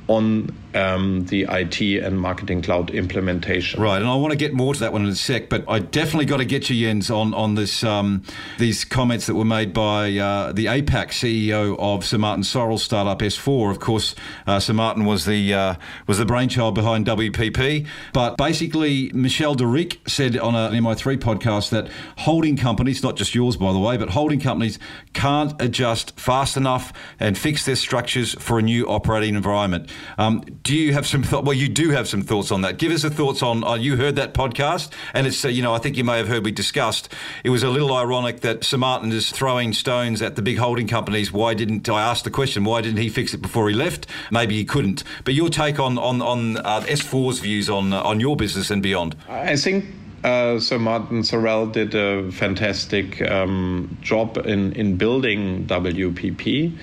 on 0.06 0.54
um, 0.76 1.24
the 1.26 1.46
IT 1.48 1.80
and 2.02 2.20
marketing 2.20 2.62
cloud 2.62 2.90
implementation. 2.90 3.80
Right, 3.80 4.00
and 4.00 4.08
I 4.08 4.14
want 4.16 4.32
to 4.32 4.36
get 4.36 4.52
more 4.52 4.74
to 4.74 4.80
that 4.80 4.92
one 4.92 5.02
in 5.02 5.08
a 5.08 5.14
sec, 5.14 5.48
but 5.48 5.64
I 5.68 5.78
definitely 5.78 6.26
got 6.26 6.38
to 6.38 6.44
get 6.44 6.68
you, 6.68 6.86
Jens, 6.86 7.10
on 7.10 7.32
on 7.34 7.54
this 7.54 7.82
um, 7.82 8.22
these 8.58 8.84
comments 8.84 9.26
that 9.26 9.34
were 9.34 9.44
made 9.44 9.72
by 9.72 10.16
uh, 10.16 10.52
the 10.52 10.66
APAC 10.66 11.08
CEO 11.08 11.76
of 11.78 12.04
Sir 12.04 12.18
Martin 12.18 12.44
Sorrell 12.44 12.78
startup 12.78 13.18
S4. 13.20 13.70
Of 13.70 13.80
course, 13.80 14.14
uh, 14.46 14.60
Sir 14.60 14.74
Martin 14.74 15.04
was 15.04 15.24
the 15.24 15.54
uh, 15.54 15.74
was 16.06 16.18
the 16.18 16.26
brainchild 16.26 16.74
behind 16.74 17.06
WPP, 17.06 17.86
but 18.12 18.36
basically 18.36 19.10
Michel 19.14 19.54
de 19.54 19.64
Rijk 19.64 20.08
said 20.08 20.36
on 20.36 20.54
an 20.54 20.72
MI3 20.72 21.16
podcast 21.16 21.70
that 21.70 21.88
holding 22.18 22.56
companies, 22.56 23.02
not 23.02 23.16
just 23.16 23.34
yours 23.34 23.56
by 23.56 23.72
the 23.72 23.78
way, 23.78 23.96
but 23.96 24.10
holding 24.10 24.40
companies 24.40 24.78
can't 25.14 25.60
adjust 25.60 26.18
fast 26.18 26.56
enough 26.56 26.92
and 27.18 27.38
fix 27.38 27.64
their 27.64 27.76
structures 27.76 28.34
for 28.34 28.58
a 28.58 28.62
new 28.62 28.86
operating 28.86 29.34
environment. 29.34 29.88
Um, 30.18 30.44
do 30.66 30.74
you 30.74 30.92
have 30.94 31.06
some 31.06 31.22
thoughts? 31.22 31.46
Well, 31.46 31.56
you 31.56 31.68
do 31.68 31.90
have 31.90 32.08
some 32.08 32.22
thoughts 32.22 32.50
on 32.50 32.62
that. 32.62 32.78
Give 32.78 32.90
us 32.90 33.04
a 33.04 33.10
thoughts 33.10 33.40
on. 33.40 33.62
Uh, 33.62 33.74
you 33.74 33.96
heard 33.96 34.16
that 34.16 34.34
podcast, 34.34 34.90
and 35.14 35.24
it's 35.24 35.44
uh, 35.44 35.48
you 35.48 35.62
know 35.62 35.72
I 35.72 35.78
think 35.78 35.96
you 35.96 36.02
may 36.02 36.16
have 36.18 36.26
heard 36.26 36.44
we 36.44 36.50
discussed. 36.50 37.08
It 37.44 37.50
was 37.50 37.62
a 37.62 37.70
little 37.70 37.94
ironic 37.94 38.40
that 38.40 38.64
Sir 38.64 38.76
Martin 38.76 39.12
is 39.12 39.30
throwing 39.30 39.72
stones 39.72 40.20
at 40.20 40.34
the 40.34 40.42
big 40.42 40.58
holding 40.58 40.88
companies. 40.88 41.32
Why 41.32 41.54
didn't 41.54 41.88
I 41.88 42.02
ask 42.02 42.24
the 42.24 42.32
question? 42.32 42.64
Why 42.64 42.80
didn't 42.80 42.98
he 42.98 43.08
fix 43.08 43.32
it 43.32 43.40
before 43.40 43.68
he 43.68 43.76
left? 43.76 44.08
Maybe 44.32 44.56
he 44.56 44.64
couldn't. 44.64 45.04
But 45.24 45.34
your 45.34 45.50
take 45.50 45.78
on 45.78 45.98
on 45.98 46.20
on 46.20 46.56
uh, 46.56 46.80
S4's 46.80 47.38
views 47.38 47.70
on 47.70 47.92
uh, 47.92 48.02
on 48.02 48.18
your 48.18 48.36
business 48.36 48.68
and 48.68 48.82
beyond. 48.82 49.14
I 49.28 49.54
think 49.54 49.84
uh, 50.24 50.58
Sir 50.58 50.80
Martin 50.80 51.22
Sorrell 51.22 51.70
did 51.70 51.94
a 51.94 52.32
fantastic 52.32 53.22
um, 53.22 53.96
job 54.00 54.36
in, 54.38 54.72
in 54.72 54.96
building 54.96 55.64
WPP. 55.66 56.76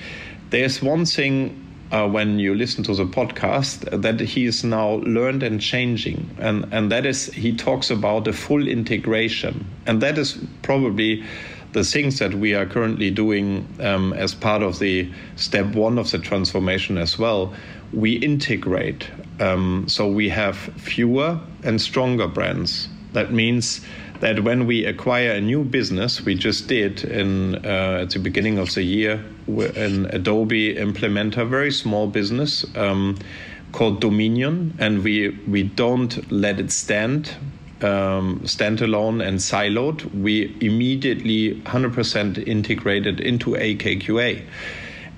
There's 0.51 0.81
one 0.81 1.03
thing 1.05 1.62
uh, 1.93 2.07
when 2.07 2.39
you 2.39 2.55
listen 2.55 2.83
to 2.83 2.95
the 2.95 3.05
podcast 3.05 4.01
that 4.01 4.19
he 4.19 4.45
is 4.45 4.63
now 4.63 4.95
learned 5.05 5.43
and 5.43 5.61
changing. 5.61 6.35
And 6.39 6.65
and 6.73 6.91
that 6.91 7.05
is 7.05 7.27
he 7.27 7.55
talks 7.55 7.91
about 7.91 8.25
the 8.25 8.33
full 8.33 8.67
integration. 8.67 9.65
And 9.85 10.01
that 10.01 10.17
is 10.17 10.39
probably 10.63 11.23
the 11.73 11.83
things 11.83 12.19
that 12.19 12.33
we 12.33 12.53
are 12.55 12.65
currently 12.65 13.11
doing 13.11 13.67
um, 13.79 14.13
as 14.13 14.33
part 14.33 14.63
of 14.63 14.79
the 14.79 15.09
step 15.35 15.75
one 15.75 15.97
of 15.97 16.09
the 16.11 16.19
transformation 16.19 16.97
as 16.97 17.17
well. 17.19 17.53
We 17.93 18.13
integrate 18.13 19.09
um, 19.39 19.85
so 19.87 20.07
we 20.07 20.29
have 20.29 20.57
fewer 20.57 21.39
and 21.63 21.79
stronger 21.79 22.27
brands. 22.27 22.89
That 23.13 23.31
means 23.31 23.81
that 24.23 24.39
when 24.41 24.65
we 24.65 24.85
acquire 24.85 25.31
a 25.31 25.41
new 25.41 25.65
business, 25.65 26.21
we 26.21 26.33
just 26.33 26.69
did 26.69 27.03
in 27.03 27.55
uh, 27.65 28.03
at 28.03 28.11
the 28.11 28.19
beginning 28.19 28.57
of 28.57 28.73
the 28.73 28.81
year, 28.81 29.21
an 29.47 30.05
Adobe 30.11 30.75
implementer, 30.75 31.45
very 31.45 31.73
small 31.73 32.07
business 32.07 32.65
um, 32.77 33.17
called 33.73 33.99
Dominion, 33.99 34.75
and 34.79 35.03
we 35.03 35.37
we 35.45 35.63
don't 35.63 36.31
let 36.31 36.57
it 36.57 36.71
stand. 36.71 37.35
Um, 37.81 38.39
standalone 38.45 39.21
and 39.27 39.39
siloed, 39.39 40.05
we 40.15 40.55
immediately 40.61 41.59
100% 41.65 42.47
integrated 42.47 43.19
into 43.19 43.55
AKQA. 43.55 44.41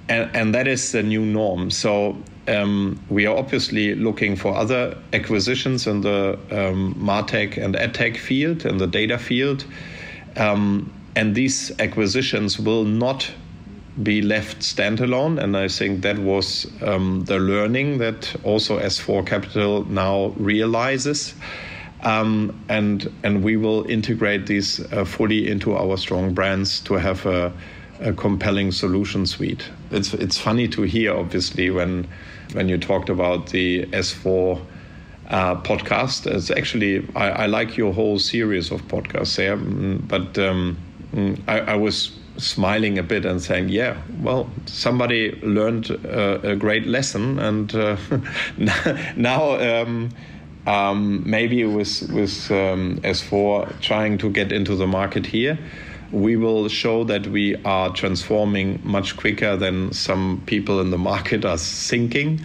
And, 0.09 0.35
and 0.35 0.55
that 0.55 0.67
is 0.67 0.91
the 0.91 1.03
new 1.03 1.23
norm. 1.23 1.69
So 1.69 2.17
um, 2.47 2.99
we 3.09 3.25
are 3.25 3.35
obviously 3.35 3.95
looking 3.95 4.35
for 4.35 4.55
other 4.55 4.97
acquisitions 5.13 5.87
in 5.87 6.01
the 6.01 6.37
um, 6.51 6.95
martech 6.95 7.57
and 7.57 7.75
edtech 7.75 8.17
field 8.17 8.65
and 8.65 8.79
the 8.79 8.87
data 8.87 9.17
field, 9.17 9.65
um, 10.37 10.91
and 11.15 11.33
these 11.33 11.71
acquisitions 11.79 12.59
will 12.59 12.83
not 12.83 13.31
be 14.01 14.21
left 14.21 14.59
standalone. 14.59 15.41
And 15.41 15.55
I 15.55 15.67
think 15.69 16.01
that 16.01 16.19
was 16.19 16.69
um, 16.81 17.23
the 17.25 17.39
learning 17.39 17.99
that 17.99 18.35
also 18.43 18.79
S4 18.79 19.25
Capital 19.25 19.85
now 19.85 20.33
realizes. 20.37 21.33
Um, 22.03 22.59
and 22.69 23.11
and 23.23 23.43
we 23.43 23.57
will 23.57 23.85
integrate 23.89 24.45
these 24.45 24.79
uh, 24.93 25.05
fully 25.05 25.49
into 25.49 25.75
our 25.75 25.97
strong 25.97 26.33
brands 26.33 26.79
to 26.81 26.95
have 26.95 27.25
a, 27.25 27.51
a 27.99 28.13
compelling 28.13 28.71
solution 28.71 29.25
suite. 29.25 29.69
It's 29.91 30.13
it's 30.13 30.37
funny 30.37 30.67
to 30.69 30.83
hear, 30.83 31.15
obviously, 31.15 31.69
when 31.69 32.07
when 32.53 32.69
you 32.69 32.77
talked 32.77 33.09
about 33.09 33.47
the 33.47 33.85
S4 33.87 34.61
uh, 35.29 35.55
podcast. 35.61 36.27
It's 36.27 36.51
actually 36.51 37.07
I, 37.15 37.29
I, 37.29 37.45
like 37.47 37.77
your 37.77 37.93
whole 37.93 38.19
series 38.19 38.71
of 38.71 38.81
podcasts 38.87 39.35
there, 39.35 39.57
mm, 39.57 40.07
but 40.07 40.37
um, 40.37 40.77
mm, 41.13 41.39
I, 41.47 41.59
I, 41.59 41.75
was 41.75 42.17
smiling 42.37 42.99
a 42.99 43.03
bit 43.03 43.25
and 43.25 43.41
saying, 43.41 43.69
"Yeah, 43.69 43.97
well, 44.21 44.49
somebody 44.65 45.39
learned 45.41 45.91
uh, 45.91 46.39
a 46.43 46.55
great 46.55 46.85
lesson, 46.85 47.39
and 47.39 47.73
uh, 47.73 47.97
now." 49.15 49.59
Um, 49.59 50.09
um, 50.67 51.21
maybe 51.29 51.63
with 51.63 52.09
with 52.11 52.49
um, 52.49 52.99
S4 53.03 53.81
trying 53.81 54.17
to 54.17 54.31
get 54.31 54.51
into 54.51 54.75
the 54.75 54.87
market 54.87 55.27
here, 55.27 55.59
we 56.11 56.35
will 56.35 56.67
show 56.67 57.03
that 57.05 57.27
we 57.27 57.55
are 57.63 57.91
transforming 57.91 58.79
much 58.83 59.17
quicker 59.17 59.55
than 59.55 59.91
some 59.93 60.41
people 60.45 60.79
in 60.79 60.91
the 60.91 60.97
market 60.97 61.45
are 61.45 61.57
thinking. 61.57 62.41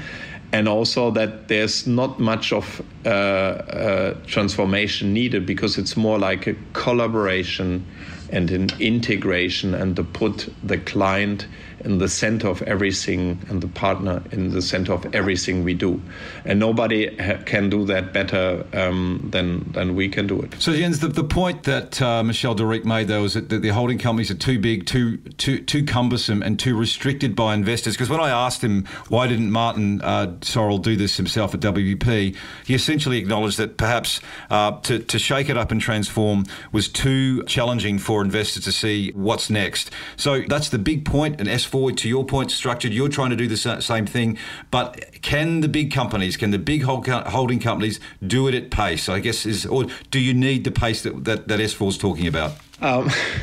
And 0.52 0.66
also 0.68 1.12
that 1.12 1.46
there's 1.46 1.86
not 1.86 2.18
much 2.18 2.52
of 2.52 2.82
uh, 3.04 3.08
uh, 3.08 4.14
transformation 4.26 5.12
needed 5.12 5.46
because 5.46 5.78
it's 5.78 5.96
more 5.96 6.18
like 6.18 6.48
a 6.48 6.56
collaboration 6.72 7.86
and 8.32 8.50
an 8.50 8.70
integration 8.80 9.74
and 9.74 9.94
to 9.96 10.04
put 10.04 10.52
the 10.62 10.78
client 10.78 11.46
in 11.84 11.98
the 11.98 12.08
center 12.08 12.48
of 12.48 12.62
everything 12.62 13.38
and 13.48 13.60
the 13.60 13.68
partner 13.68 14.22
in 14.32 14.50
the 14.50 14.62
center 14.62 14.92
of 14.92 15.14
everything 15.14 15.64
we 15.64 15.74
do. 15.74 16.00
And 16.44 16.58
nobody 16.58 17.14
can 17.46 17.70
do 17.70 17.84
that 17.86 18.12
better 18.12 18.64
um, 18.72 19.28
than, 19.30 19.70
than 19.72 19.94
we 19.94 20.08
can 20.08 20.26
do 20.26 20.40
it. 20.42 20.54
So, 20.58 20.72
Jens, 20.72 21.00
the, 21.00 21.08
the 21.08 21.24
point 21.24 21.64
that 21.64 22.00
uh, 22.00 22.22
Michel 22.22 22.54
de 22.54 22.64
made, 22.84 23.08
though, 23.08 23.24
is 23.24 23.34
that 23.34 23.48
the, 23.48 23.68
holding 23.70 23.98
companies 23.98 24.30
are 24.30 24.34
too 24.34 24.58
big, 24.58 24.86
too, 24.86 25.18
too, 25.38 25.60
too 25.62 25.84
cumbersome, 25.84 26.42
and 26.42 26.58
too 26.58 26.76
restricted 26.76 27.34
by 27.34 27.54
investors. 27.54 27.94
Because 27.94 28.10
when 28.10 28.20
I 28.20 28.30
asked 28.30 28.62
him 28.62 28.86
why 29.08 29.26
didn't 29.26 29.50
Martin 29.50 30.00
uh, 30.02 30.26
Sorrell 30.40 30.80
do 30.82 30.96
this 30.96 31.16
himself 31.16 31.54
at 31.54 31.60
WPP, 31.60 32.36
he 32.64 32.74
essentially 32.74 33.18
acknowledged 33.18 33.58
that 33.58 33.76
perhaps 33.76 34.20
uh, 34.50 34.78
to, 34.80 34.98
to 34.98 35.18
shake 35.18 35.48
it 35.48 35.56
up 35.56 35.70
and 35.70 35.80
transform 35.80 36.44
was 36.72 36.88
too 36.88 37.42
challenging 37.44 37.98
for 37.98 38.22
investors 38.22 38.64
to 38.64 38.72
see 38.72 39.12
what's 39.12 39.50
next. 39.50 39.90
So 40.16 40.42
that's 40.42 40.68
the 40.68 40.78
big 40.78 41.04
point, 41.04 41.40
and 41.40 41.48
S 41.48 41.64
forward 41.70 41.96
to 41.96 42.08
your 42.08 42.24
point 42.24 42.50
structured 42.50 42.92
you're 42.92 43.08
trying 43.08 43.30
to 43.30 43.36
do 43.36 43.46
the 43.46 43.56
same 43.56 44.06
thing 44.06 44.36
but 44.70 45.22
can 45.22 45.60
the 45.60 45.68
big 45.68 45.92
companies 45.92 46.36
can 46.36 46.50
the 46.50 46.58
big 46.58 46.82
holding 46.82 47.60
companies 47.60 48.00
do 48.26 48.48
it 48.48 48.54
at 48.54 48.70
pace 48.70 49.08
i 49.08 49.20
guess 49.20 49.46
is 49.46 49.64
or 49.66 49.86
do 50.10 50.18
you 50.18 50.34
need 50.34 50.64
the 50.64 50.70
pace 50.70 51.02
that 51.02 51.24
that, 51.24 51.48
that 51.48 51.60
s4 51.60 51.88
is 51.88 51.98
talking 51.98 52.26
about 52.26 52.52
um, 52.82 53.10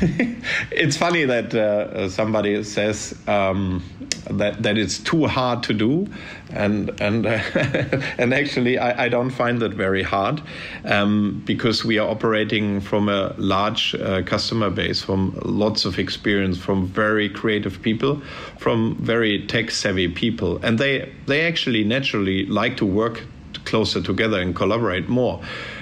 it's 0.70 0.96
funny 0.96 1.24
that 1.24 1.54
uh, 1.54 2.08
somebody 2.08 2.62
says 2.64 3.16
um, 3.28 3.82
that 4.30 4.62
that 4.62 4.76
it's 4.76 4.98
too 4.98 5.26
hard 5.26 5.62
to 5.64 5.72
do, 5.72 6.06
and 6.50 6.90
and 7.00 7.26
uh, 7.26 7.40
and 8.18 8.34
actually 8.34 8.78
I, 8.78 9.04
I, 9.04 9.08
don't 9.08 9.30
find 9.30 9.60
that 9.60 9.72
very 9.72 10.02
hard 10.02 10.42
um, 10.84 11.42
because 11.46 11.84
we 11.84 11.98
are 11.98 12.08
operating 12.08 12.80
from 12.80 13.08
a 13.08 13.34
large 13.38 13.94
uh, 13.94 14.22
customer 14.22 14.70
base, 14.70 15.02
from 15.02 15.38
lots 15.44 15.84
of 15.84 15.98
experience, 15.98 16.58
from 16.58 16.86
very 16.86 17.28
creative 17.28 17.80
people, 17.80 18.20
from 18.58 18.96
very 18.96 19.46
tech 19.46 19.70
savvy 19.70 20.08
people, 20.08 20.58
and 20.64 20.78
they 20.78 21.12
they 21.26 21.46
actually 21.46 21.84
naturally 21.84 22.44
like 22.46 22.76
to 22.78 22.86
work 22.86 23.22
closer 23.64 24.00
together 24.00 24.40
and 24.40 24.56
collaborate 24.56 25.08
more, 25.08 25.40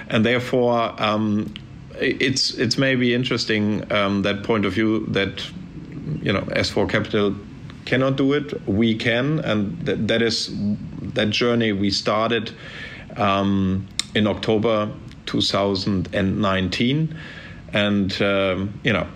and 0.09 0.23
therefore. 0.23 0.93
It's 1.99 2.53
it's 2.53 2.77
maybe 2.77 3.13
interesting 3.13 3.89
um, 3.91 4.21
that 4.23 4.43
point 4.43 4.65
of 4.65 4.73
view 4.73 5.05
that 5.07 5.45
you 6.21 6.31
know 6.31 6.41
S4 6.41 6.89
Capital 6.89 7.35
cannot 7.85 8.17
do 8.17 8.33
it. 8.33 8.67
We 8.67 8.95
can, 8.95 9.39
and 9.39 9.79
that, 9.85 10.07
that 10.07 10.21
is 10.21 10.51
that 11.13 11.29
journey 11.29 11.71
we 11.71 11.89
started 11.89 12.51
um, 13.15 13.87
in 14.13 14.27
October 14.27 14.91
2019, 15.25 17.17
and 17.73 18.21
um, 18.21 18.79
you 18.83 18.93
know 18.93 19.07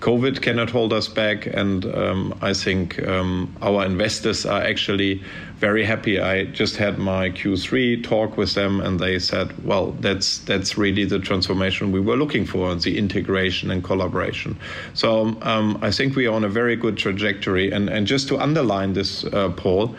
COVID 0.00 0.42
cannot 0.42 0.70
hold 0.70 0.92
us 0.92 1.08
back, 1.08 1.46
and 1.46 1.84
um, 1.86 2.38
I 2.42 2.52
think 2.52 3.02
um, 3.06 3.54
our 3.62 3.84
investors 3.84 4.46
are 4.46 4.62
actually 4.62 5.22
very 5.64 5.84
happy. 5.84 6.20
I 6.20 6.44
just 6.44 6.76
had 6.76 6.98
my 6.98 7.30
Q3 7.30 8.04
talk 8.04 8.36
with 8.36 8.52
them, 8.52 8.82
and 8.84 9.00
they 9.00 9.18
said, 9.18 9.48
"Well, 9.64 9.92
that's 10.06 10.28
that's 10.50 10.76
really 10.76 11.06
the 11.06 11.18
transformation 11.18 11.90
we 11.90 12.00
were 12.08 12.18
looking 12.22 12.44
for, 12.52 12.74
the 12.74 12.98
integration 12.98 13.70
and 13.70 13.82
collaboration." 13.82 14.58
So 14.92 15.08
um, 15.52 15.78
I 15.88 15.90
think 15.96 16.16
we 16.16 16.26
are 16.28 16.34
on 16.34 16.44
a 16.44 16.52
very 16.60 16.76
good 16.76 16.96
trajectory. 16.98 17.66
And 17.76 17.88
and 17.88 18.06
just 18.06 18.28
to 18.28 18.34
underline 18.46 18.92
this, 18.92 19.24
uh, 19.24 19.50
Paul. 19.62 19.96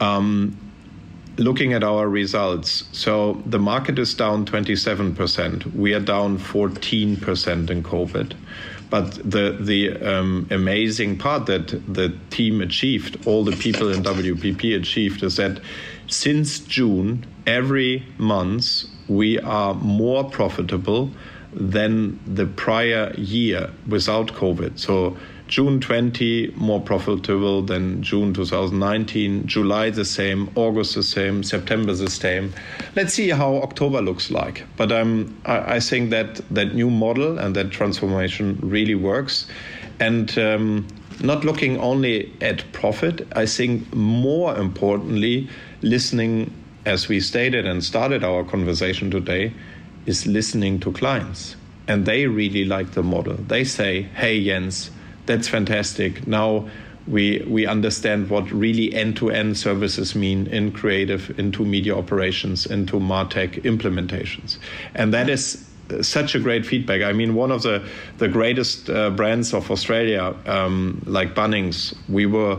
Um, 0.00 0.56
looking 1.38 1.72
at 1.72 1.82
our 1.82 2.08
results, 2.08 2.84
so 2.92 3.42
the 3.46 3.58
market 3.58 3.98
is 3.98 4.14
down 4.14 4.44
27%. 4.44 5.74
We 5.74 5.94
are 5.94 6.04
down 6.14 6.38
14% 6.38 7.70
in 7.70 7.82
COVID. 7.82 8.34
But 8.92 9.14
the 9.24 9.56
the 9.58 9.80
um, 10.02 10.46
amazing 10.50 11.16
part 11.16 11.46
that 11.46 11.68
the 11.94 12.14
team 12.28 12.60
achieved, 12.60 13.26
all 13.26 13.42
the 13.42 13.56
people 13.56 13.90
in 13.90 14.02
WPP 14.02 14.76
achieved, 14.76 15.22
is 15.22 15.36
that 15.36 15.62
since 16.08 16.58
June, 16.58 17.24
every 17.46 18.04
month 18.18 18.84
we 19.08 19.38
are 19.38 19.72
more 19.72 20.24
profitable 20.28 21.10
than 21.54 22.20
the 22.26 22.44
prior 22.44 23.14
year 23.16 23.70
without 23.88 24.28
COVID. 24.34 24.78
So 24.78 25.16
June 25.52 25.80
20 25.80 26.54
more 26.56 26.80
profitable 26.80 27.60
than 27.60 28.02
June 28.02 28.32
2019, 28.32 29.46
July 29.46 29.90
the 29.90 30.02
same, 30.02 30.48
August 30.54 30.94
the 30.94 31.02
same, 31.02 31.42
September 31.42 31.92
the 31.92 32.08
same. 32.08 32.54
Let's 32.96 33.12
see 33.12 33.28
how 33.28 33.56
October 33.56 34.00
looks 34.00 34.30
like. 34.30 34.64
But 34.78 34.90
um, 34.90 35.36
I, 35.44 35.74
I, 35.74 35.80
think 35.80 36.08
that 36.08 36.36
that 36.54 36.74
new 36.74 36.88
model 36.88 37.38
and 37.38 37.54
that 37.54 37.70
transformation 37.70 38.58
really 38.62 38.94
works. 38.94 39.46
And 40.00 40.38
um, 40.38 40.86
not 41.20 41.44
looking 41.44 41.78
only 41.80 42.32
at 42.40 42.64
profit, 42.72 43.28
I 43.36 43.44
think 43.44 43.94
more 43.94 44.56
importantly, 44.56 45.50
listening, 45.82 46.50
as 46.86 47.08
we 47.08 47.20
stated 47.20 47.66
and 47.66 47.84
started 47.84 48.24
our 48.24 48.42
conversation 48.42 49.10
today, 49.10 49.52
is 50.06 50.26
listening 50.26 50.80
to 50.80 50.92
clients. 50.92 51.56
And 51.88 52.06
they 52.06 52.26
really 52.26 52.64
like 52.64 52.92
the 52.92 53.02
model. 53.02 53.34
They 53.34 53.64
say, 53.64 54.00
hey, 54.14 54.42
Jens, 54.42 54.90
that's 55.26 55.48
fantastic. 55.48 56.26
Now 56.26 56.68
we 57.06 57.44
we 57.48 57.66
understand 57.66 58.30
what 58.30 58.50
really 58.52 58.94
end-to-end 58.94 59.56
services 59.56 60.14
mean 60.14 60.46
in 60.46 60.72
creative, 60.72 61.36
into 61.38 61.64
media 61.64 61.96
operations, 61.96 62.66
into 62.66 63.00
martech 63.00 63.62
implementations, 63.62 64.58
and 64.94 65.12
that 65.12 65.28
is 65.28 65.68
such 66.00 66.34
a 66.34 66.38
great 66.38 66.64
feedback. 66.64 67.02
I 67.02 67.12
mean, 67.12 67.34
one 67.34 67.50
of 67.50 67.62
the 67.62 67.86
the 68.18 68.28
greatest 68.28 68.88
uh, 68.88 69.10
brands 69.10 69.52
of 69.52 69.70
Australia, 69.70 70.34
um, 70.46 71.02
like 71.06 71.34
Bunnings, 71.34 71.96
we 72.08 72.26
were 72.26 72.58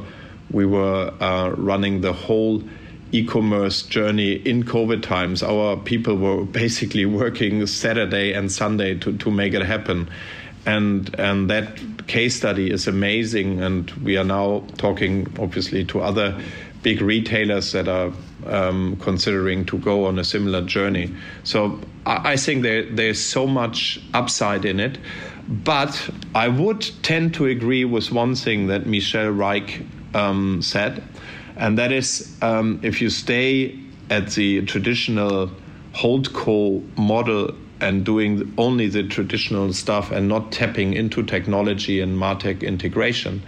we 0.52 0.66
were 0.66 1.14
uh, 1.20 1.50
running 1.52 2.02
the 2.02 2.14
whole 2.14 2.64
e-commerce 3.12 3.84
journey 3.84 4.34
in 4.34 4.64
COVID 4.64 5.04
times. 5.04 5.44
Our 5.44 5.78
people 5.78 6.18
were 6.18 6.44
basically 6.64 7.06
working 7.06 7.66
Saturday 7.66 8.34
and 8.34 8.52
Sunday 8.52 8.96
to 9.00 9.18
to 9.18 9.32
make 9.32 9.54
it 9.54 9.66
happen 9.66 10.10
and 10.66 11.14
and 11.20 11.50
that 11.50 11.80
case 12.08 12.36
study 12.36 12.72
is 12.72 12.88
amazing 12.88 13.62
and 13.62 13.90
we 14.04 14.18
are 14.18 14.24
now 14.24 14.64
talking 14.78 15.28
obviously 15.40 15.86
to 15.86 16.02
other 16.02 16.40
big 16.82 17.02
retailers 17.02 17.72
that 17.72 17.88
are 17.88 18.12
um, 18.46 18.98
considering 18.98 19.66
to 19.66 19.78
go 19.78 20.06
on 20.06 20.20
a 20.20 20.24
similar 20.24 20.62
journey. 20.62 21.14
So 21.44 21.80
I, 22.06 22.34
I 22.34 22.36
think 22.38 22.64
there, 22.64 22.84
there's 22.84 23.24
so 23.24 23.48
much 23.48 24.02
upside 24.14 24.66
in 24.66 24.80
it 24.80 24.98
but 25.48 26.10
I 26.34 26.48
would 26.48 26.90
tend 27.04 27.34
to 27.36 27.46
agree 27.46 27.84
with 27.86 28.12
one 28.12 28.36
thing 28.36 28.68
that 28.68 28.86
Michelle 28.86 29.30
Reich 29.32 29.82
um, 30.14 30.62
said 30.62 31.04
and 31.58 31.78
that 31.78 31.92
is 31.92 32.36
um, 32.42 32.80
if 32.84 33.02
you 33.02 33.10
stay 33.10 33.80
at 34.10 34.32
the 34.32 34.66
traditional 34.66 35.50
hold 35.94 36.32
holdco 36.34 36.98
model 36.98 37.56
and 37.84 38.06
doing 38.06 38.54
only 38.58 38.88
the 38.88 39.04
traditional 39.04 39.74
stuff 39.74 40.12
and 40.12 40.28
not 40.28 40.52
tapping 40.52 40.94
into 40.94 41.22
technology 41.22 42.00
and 42.00 42.18
martech 42.18 42.62
integration 42.64 43.44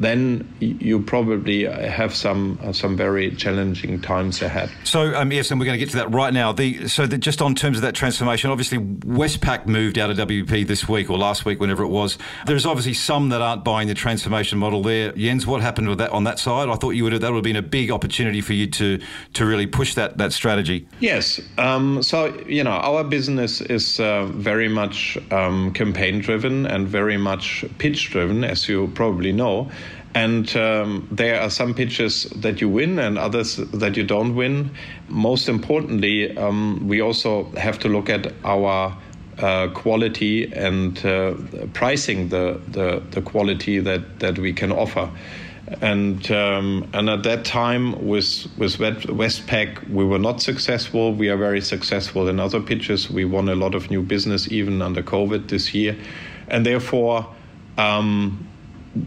then 0.00 0.52
you 0.60 1.00
probably 1.00 1.64
have 1.64 2.14
some 2.14 2.58
uh, 2.62 2.72
some 2.72 2.96
very 2.96 3.30
challenging 3.36 4.00
times 4.00 4.40
ahead. 4.40 4.70
So 4.84 5.14
um, 5.14 5.30
yes, 5.30 5.50
and 5.50 5.60
we're 5.60 5.66
going 5.66 5.78
to 5.78 5.84
get 5.84 5.90
to 5.90 5.98
that 5.98 6.10
right 6.10 6.32
now. 6.32 6.52
The, 6.52 6.88
so 6.88 7.06
the, 7.06 7.18
just 7.18 7.42
on 7.42 7.54
terms 7.54 7.76
of 7.76 7.82
that 7.82 7.94
transformation, 7.94 8.50
obviously 8.50 8.78
Westpac 8.78 9.66
moved 9.66 9.98
out 9.98 10.10
of 10.10 10.16
WP 10.16 10.66
this 10.66 10.88
week 10.88 11.10
or 11.10 11.18
last 11.18 11.44
week, 11.44 11.60
whenever 11.60 11.82
it 11.82 11.88
was. 11.88 12.16
There's 12.46 12.64
obviously 12.64 12.94
some 12.94 13.28
that 13.28 13.42
aren't 13.42 13.62
buying 13.62 13.88
the 13.88 13.94
transformation 13.94 14.58
model 14.58 14.82
there. 14.82 15.12
Jens, 15.12 15.46
what 15.46 15.60
happened 15.60 15.88
with 15.88 15.98
that 15.98 16.10
on 16.10 16.24
that 16.24 16.38
side? 16.38 16.70
I 16.70 16.76
thought 16.76 16.92
you 16.92 17.04
would 17.04 17.12
have, 17.12 17.20
that 17.20 17.30
would 17.30 17.36
have 17.36 17.44
been 17.44 17.56
a 17.56 17.62
big 17.62 17.90
opportunity 17.90 18.40
for 18.40 18.54
you 18.54 18.66
to 18.68 19.00
to 19.34 19.44
really 19.44 19.66
push 19.66 19.94
that 19.94 20.16
that 20.16 20.32
strategy. 20.32 20.88
Yes. 21.00 21.40
Um, 21.58 22.02
so 22.02 22.34
you 22.46 22.64
know 22.64 22.70
our 22.70 23.04
business 23.04 23.60
is 23.60 24.00
uh, 24.00 24.24
very 24.26 24.68
much 24.68 25.18
um, 25.30 25.74
campaign 25.74 26.20
driven 26.20 26.64
and 26.64 26.88
very 26.88 27.18
much 27.18 27.66
pitch 27.76 28.10
driven, 28.10 28.44
as 28.44 28.66
you 28.66 28.88
probably 28.94 29.32
know. 29.32 29.70
And 30.14 30.54
um, 30.56 31.06
there 31.12 31.40
are 31.40 31.50
some 31.50 31.74
pitches 31.74 32.24
that 32.36 32.60
you 32.60 32.68
win 32.68 32.98
and 32.98 33.16
others 33.16 33.56
that 33.56 33.96
you 33.96 34.04
don't 34.04 34.34
win. 34.34 34.70
Most 35.08 35.48
importantly, 35.48 36.36
um, 36.36 36.88
we 36.88 37.00
also 37.00 37.44
have 37.52 37.78
to 37.80 37.88
look 37.88 38.10
at 38.10 38.32
our 38.44 38.96
uh, 39.38 39.68
quality 39.68 40.52
and 40.52 41.04
uh, 41.06 41.34
pricing 41.72 42.28
the, 42.28 42.60
the, 42.68 43.02
the 43.10 43.22
quality 43.22 43.78
that, 43.78 44.18
that 44.18 44.38
we 44.38 44.52
can 44.52 44.72
offer. 44.72 45.10
And 45.80 46.28
um, 46.32 46.88
and 46.92 47.08
at 47.08 47.22
that 47.22 47.44
time 47.44 48.08
with 48.08 48.48
with 48.58 48.78
Westpac 48.78 49.88
we 49.88 50.04
were 50.04 50.18
not 50.18 50.42
successful. 50.42 51.12
We 51.14 51.28
are 51.28 51.36
very 51.36 51.60
successful 51.60 52.28
in 52.28 52.40
other 52.40 52.60
pitches. 52.60 53.08
We 53.08 53.24
won 53.24 53.48
a 53.48 53.54
lot 53.54 53.76
of 53.76 53.88
new 53.88 54.02
business 54.02 54.50
even 54.50 54.82
under 54.82 55.00
COVID 55.00 55.48
this 55.48 55.72
year, 55.72 55.96
and 56.48 56.66
therefore 56.66 57.32
um, 57.78 58.48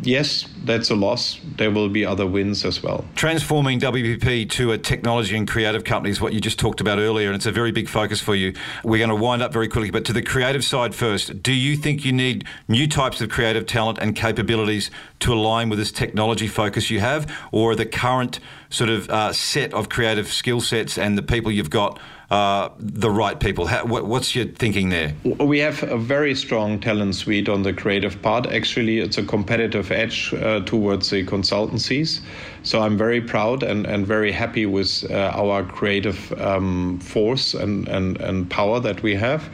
yes, 0.03 0.45
that's 0.63 0.89
a 0.89 0.95
loss. 0.95 1.39
There 1.57 1.71
will 1.71 1.89
be 1.89 2.05
other 2.05 2.25
wins 2.25 2.65
as 2.65 2.81
well. 2.81 3.05
Transforming 3.15 3.79
WPP 3.79 4.49
to 4.51 4.71
a 4.71 4.77
technology 4.77 5.35
and 5.35 5.47
creative 5.47 5.83
company 5.83 6.11
is 6.11 6.21
what 6.21 6.33
you 6.33 6.41
just 6.41 6.59
talked 6.59 6.81
about 6.81 6.99
earlier, 6.99 7.27
and 7.27 7.35
it's 7.35 7.45
a 7.45 7.51
very 7.51 7.71
big 7.71 7.89
focus 7.89 8.21
for 8.21 8.35
you. 8.35 8.53
We're 8.83 9.05
going 9.05 9.09
to 9.09 9.15
wind 9.15 9.41
up 9.41 9.53
very 9.53 9.67
quickly, 9.67 9.91
but 9.91 10.05
to 10.05 10.13
the 10.13 10.21
creative 10.21 10.63
side 10.63 10.95
first, 10.95 11.43
do 11.43 11.53
you 11.53 11.75
think 11.75 12.05
you 12.05 12.13
need 12.13 12.45
new 12.67 12.87
types 12.87 13.21
of 13.21 13.29
creative 13.29 13.65
talent 13.65 13.97
and 13.99 14.15
capabilities 14.15 14.89
to 15.19 15.33
align 15.33 15.69
with 15.69 15.79
this 15.79 15.91
technology 15.91 16.47
focus 16.47 16.89
you 16.89 16.99
have, 16.99 17.31
or 17.51 17.75
the 17.75 17.85
current 17.85 18.39
sort 18.69 18.89
of 18.89 19.09
uh, 19.09 19.31
set 19.33 19.73
of 19.73 19.89
creative 19.89 20.27
skill 20.31 20.61
sets 20.61 20.97
and 20.97 21.17
the 21.17 21.21
people 21.21 21.51
you've 21.51 21.69
got 21.69 21.99
uh, 22.33 22.69
the 22.79 23.11
right 23.11 23.39
people? 23.39 23.67
How, 23.67 23.85
what, 23.85 24.07
what's 24.07 24.35
your 24.35 24.45
thinking 24.45 24.89
there? 24.89 25.13
We 25.39 25.59
have 25.59 25.83
a 25.83 25.97
very 25.97 26.33
strong 26.33 26.79
talent 26.79 27.13
suite 27.13 27.47
on 27.47 27.61
the 27.61 27.73
creative 27.73 28.19
part. 28.23 28.47
Actually, 28.47 28.99
it's 28.99 29.19
a 29.19 29.23
competitive 29.23 29.91
edge 29.91 30.33
uh, 30.33 30.52
towards 30.61 31.09
the 31.09 31.25
consultancies. 31.25 32.21
So 32.63 32.81
I'm 32.81 32.97
very 32.97 33.21
proud 33.21 33.63
and, 33.63 33.85
and 33.85 34.05
very 34.05 34.31
happy 34.31 34.65
with 34.65 35.09
uh, 35.09 35.31
our 35.35 35.63
creative 35.63 36.31
um, 36.39 36.99
force 36.99 37.53
and, 37.53 37.87
and, 37.87 38.19
and 38.19 38.49
power 38.49 38.79
that 38.79 39.03
we 39.03 39.15
have. 39.15 39.49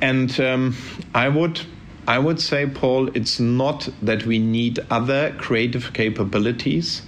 And 0.00 0.38
um, 0.40 0.76
I 1.14 1.28
would 1.28 1.60
I 2.08 2.20
would 2.20 2.40
say, 2.40 2.66
Paul, 2.66 3.08
it's 3.16 3.40
not 3.40 3.88
that 4.00 4.26
we 4.26 4.38
need 4.38 4.78
other 4.90 5.34
creative 5.38 5.92
capabilities, 5.92 7.02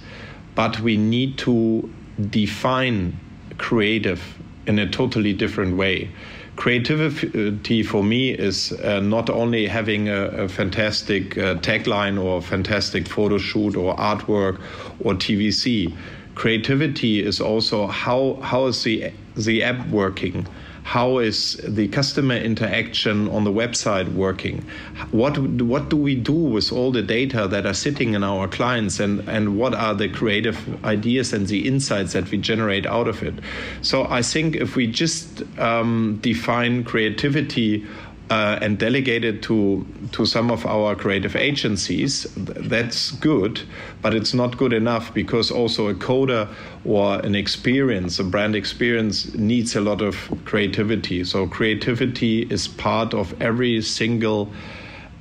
but 0.55 0.81
we 0.81 0.97
need 0.97 1.37
to 1.39 1.89
define 2.29 3.17
creative 3.57 4.21
in 4.67 4.77
a 4.77 4.89
totally 4.89 5.31
different 5.31 5.77
way. 5.77 6.11
Creativity 6.59 7.83
for 7.83 8.03
me 8.03 8.31
is 8.31 8.73
uh, 8.73 8.99
not 8.99 9.29
only 9.29 9.65
having 9.65 10.09
a, 10.09 10.43
a 10.43 10.49
fantastic 10.49 11.37
uh, 11.37 11.55
tagline 11.55 12.21
or 12.21 12.41
fantastic 12.41 13.07
photo 13.07 13.37
shoot 13.37 13.77
or 13.77 13.95
artwork 13.95 14.59
or 14.99 15.13
TVC. 15.13 15.95
Creativity 16.35 17.23
is 17.23 17.39
also 17.39 17.87
how 17.87 18.39
how 18.43 18.65
is 18.65 18.83
the 18.83 19.09
the 19.37 19.63
app 19.63 19.87
working? 19.87 20.45
How 20.89 21.19
is 21.19 21.53
the 21.63 21.87
customer 21.89 22.35
interaction 22.35 23.29
on 23.29 23.43
the 23.43 23.51
website 23.51 24.11
working? 24.15 24.65
What 25.11 25.37
what 25.61 25.89
do 25.89 25.95
we 25.95 26.15
do 26.15 26.33
with 26.33 26.71
all 26.71 26.91
the 26.91 27.03
data 27.03 27.47
that 27.47 27.67
are 27.67 27.75
sitting 27.75 28.15
in 28.15 28.23
our 28.23 28.47
clients, 28.47 28.99
and 28.99 29.19
and 29.29 29.55
what 29.55 29.75
are 29.75 29.93
the 29.93 30.09
creative 30.09 30.57
ideas 30.83 31.31
and 31.31 31.45
the 31.45 31.67
insights 31.67 32.13
that 32.13 32.31
we 32.31 32.39
generate 32.39 32.87
out 32.87 33.07
of 33.07 33.21
it? 33.21 33.35
So 33.83 34.07
I 34.09 34.23
think 34.23 34.55
if 34.55 34.75
we 34.75 34.87
just 34.87 35.43
um, 35.59 36.17
define 36.23 36.83
creativity 36.83 37.85
uh, 38.29 38.59
and 38.61 38.77
delegate 38.77 39.25
it 39.25 39.41
to 39.43 39.85
to 40.11 40.25
some 40.25 40.51
of 40.51 40.65
our 40.65 40.95
creative 40.95 41.35
agencies, 41.35 42.27
that's 42.35 43.11
good, 43.11 43.61
but 44.01 44.13
it's 44.13 44.33
not 44.33 44.57
good 44.57 44.73
enough 44.73 45.13
because 45.13 45.49
also 45.51 45.87
a 45.87 45.93
coder 45.93 46.47
or 46.85 47.19
an 47.19 47.35
experience, 47.35 48.19
a 48.19 48.23
brand 48.23 48.55
experience, 48.55 49.33
needs 49.33 49.75
a 49.75 49.81
lot 49.81 50.01
of 50.01 50.31
creativity. 50.45 51.23
So 51.23 51.47
creativity 51.47 52.43
is 52.49 52.67
part 52.67 53.13
of 53.13 53.39
every 53.41 53.81
single 53.81 54.49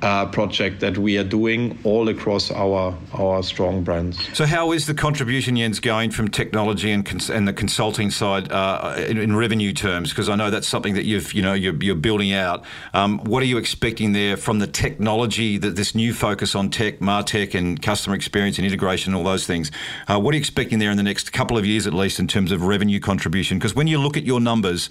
uh, 0.03 0.27
project 0.27 0.81
that 0.81 0.97
we 0.97 1.19
are 1.19 1.25
doing 1.25 1.79
all 1.85 2.09
across 2.09 2.51
our 2.51 2.97
our 3.15 3.43
strong 3.43 3.83
brands. 3.83 4.29
So, 4.37 4.47
how 4.47 4.73
is 4.73 4.87
the 4.87 4.95
contribution, 4.95 5.57
Jens, 5.57 5.81
going 5.81 6.11
from 6.11 6.29
technology 6.29 6.93
and 6.93 7.05
cons- 7.05 7.31
and 7.31 7.49
the 7.49 7.53
consulting 7.53 8.11
side 8.11 8.51
uh, 8.53 8.95
in, 9.09 9.19
in, 9.19 9.35
revenue 9.35 9.73
terms? 9.73 10.11
Because 10.11 10.29
I 10.29 10.37
know 10.37 10.51
that's 10.51 10.69
something 10.69 10.95
that 10.95 11.05
you've 11.05 11.35
you 11.35 11.43
know 11.43 11.53
you're, 11.53 11.75
you're 11.83 11.97
building 11.97 12.33
out. 12.33 12.65
Um, 12.95 13.19
what 13.25 13.43
are 13.43 13.47
you 13.47 13.59
expecting 13.59 14.13
there 14.13 14.37
from 14.37 14.61
the 14.61 14.69
technology 14.69 15.59
that 15.59 15.75
this 15.75 15.95
new 15.95 16.15
focus 16.15 16.55
on 16.55 16.71
tech, 16.71 17.01
martech, 17.01 17.55
and 17.55 17.81
customer 17.81 18.15
experience 18.15 18.59
and 18.59 18.67
integration, 18.67 19.13
and 19.13 19.19
all 19.19 19.25
those 19.25 19.47
things? 19.47 19.71
Uh, 20.07 20.21
what 20.21 20.33
are 20.33 20.37
you 20.37 20.41
expecting 20.41 20.79
there 20.79 20.91
in 20.91 20.97
the 20.97 21.03
next 21.03 21.33
couple 21.33 21.59
of 21.59 21.67
years, 21.67 21.87
at 21.87 21.95
least, 21.95 22.21
in 22.21 22.29
terms 22.29 22.53
of 22.53 22.65
revenue 22.65 23.01
contribution? 23.01 23.59
Because 23.59 23.75
when 23.75 23.89
you 23.89 23.99
look 23.99 24.17
at 24.17 24.23
your 24.23 24.41
numbers 24.41 24.89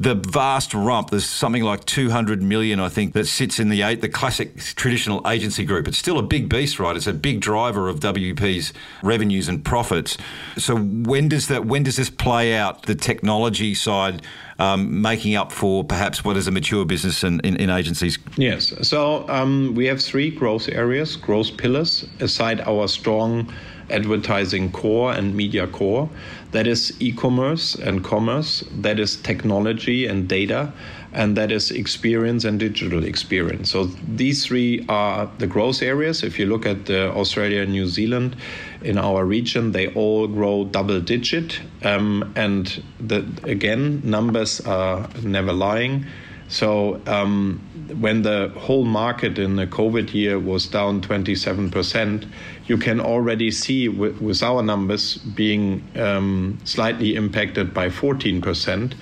the 0.00 0.14
vast 0.14 0.74
rump. 0.74 1.10
There's 1.10 1.28
something 1.28 1.62
like 1.62 1.84
200 1.84 2.42
million, 2.42 2.78
I 2.78 2.88
think, 2.88 3.14
that 3.14 3.26
sits 3.26 3.58
in 3.58 3.68
the 3.68 3.82
eight, 3.82 4.00
the 4.00 4.08
classic 4.08 4.56
traditional 4.58 5.26
agency 5.26 5.64
group. 5.64 5.88
It's 5.88 5.98
still 5.98 6.18
a 6.18 6.22
big 6.22 6.48
beast, 6.48 6.78
right? 6.78 6.96
It's 6.96 7.06
a 7.06 7.12
big 7.12 7.40
driver 7.40 7.88
of 7.88 7.98
WPP's 8.00 8.72
revenues 9.02 9.48
and 9.48 9.64
profits. 9.64 10.16
So 10.56 10.76
when 10.76 11.28
does 11.28 11.48
that? 11.48 11.66
When 11.66 11.82
does 11.82 11.96
this 11.96 12.10
play 12.10 12.56
out? 12.56 12.84
The 12.84 12.94
technology 12.94 13.74
side. 13.74 14.22
Um, 14.60 15.02
making 15.02 15.36
up 15.36 15.52
for 15.52 15.84
perhaps 15.84 16.24
what 16.24 16.36
is 16.36 16.48
a 16.48 16.50
mature 16.50 16.84
business 16.84 17.22
in, 17.22 17.38
in, 17.44 17.54
in 17.58 17.70
agencies? 17.70 18.18
Yes. 18.36 18.74
So 18.88 19.24
um, 19.28 19.76
we 19.76 19.86
have 19.86 20.02
three 20.02 20.32
growth 20.32 20.68
areas, 20.68 21.14
growth 21.14 21.56
pillars, 21.56 22.04
aside 22.18 22.60
our 22.62 22.88
strong 22.88 23.52
advertising 23.90 24.72
core 24.72 25.12
and 25.12 25.34
media 25.34 25.66
core. 25.66 26.08
That 26.52 26.66
is 26.66 26.96
e 27.00 27.12
commerce 27.12 27.74
and 27.74 28.02
commerce, 28.02 28.64
that 28.80 28.98
is 28.98 29.16
technology 29.16 30.06
and 30.06 30.26
data, 30.26 30.72
and 31.12 31.36
that 31.36 31.52
is 31.52 31.70
experience 31.70 32.44
and 32.44 32.58
digital 32.58 33.04
experience. 33.04 33.70
So 33.70 33.84
these 34.06 34.46
three 34.46 34.84
are 34.88 35.30
the 35.38 35.46
growth 35.46 35.82
areas. 35.82 36.22
If 36.22 36.38
you 36.38 36.46
look 36.46 36.64
at 36.64 36.90
uh, 36.90 37.12
Australia 37.14 37.62
and 37.62 37.72
New 37.72 37.86
Zealand 37.86 38.36
in 38.82 38.98
our 38.98 39.24
region, 39.24 39.72
they 39.72 39.88
all 39.88 40.26
grow 40.26 40.64
double 40.64 41.00
digit. 41.00 41.60
Um, 41.82 42.32
and 42.36 42.82
the, 43.00 43.26
again, 43.44 44.00
numbers 44.04 44.60
are 44.62 45.08
never 45.22 45.52
lying. 45.52 46.06
So 46.48 47.00
um, 47.06 47.60
when 48.00 48.22
the 48.22 48.52
whole 48.56 48.84
market 48.84 49.38
in 49.38 49.56
the 49.56 49.66
COVID 49.66 50.14
year 50.14 50.38
was 50.38 50.66
down 50.66 51.02
27%, 51.02 52.26
you 52.68 52.76
can 52.76 53.00
already 53.00 53.50
see 53.50 53.88
with, 53.88 54.20
with 54.20 54.42
our 54.42 54.62
numbers 54.62 55.16
being 55.16 55.82
um, 55.96 56.58
slightly 56.64 57.16
impacted 57.16 57.72
by 57.74 57.88
14% 57.88 58.94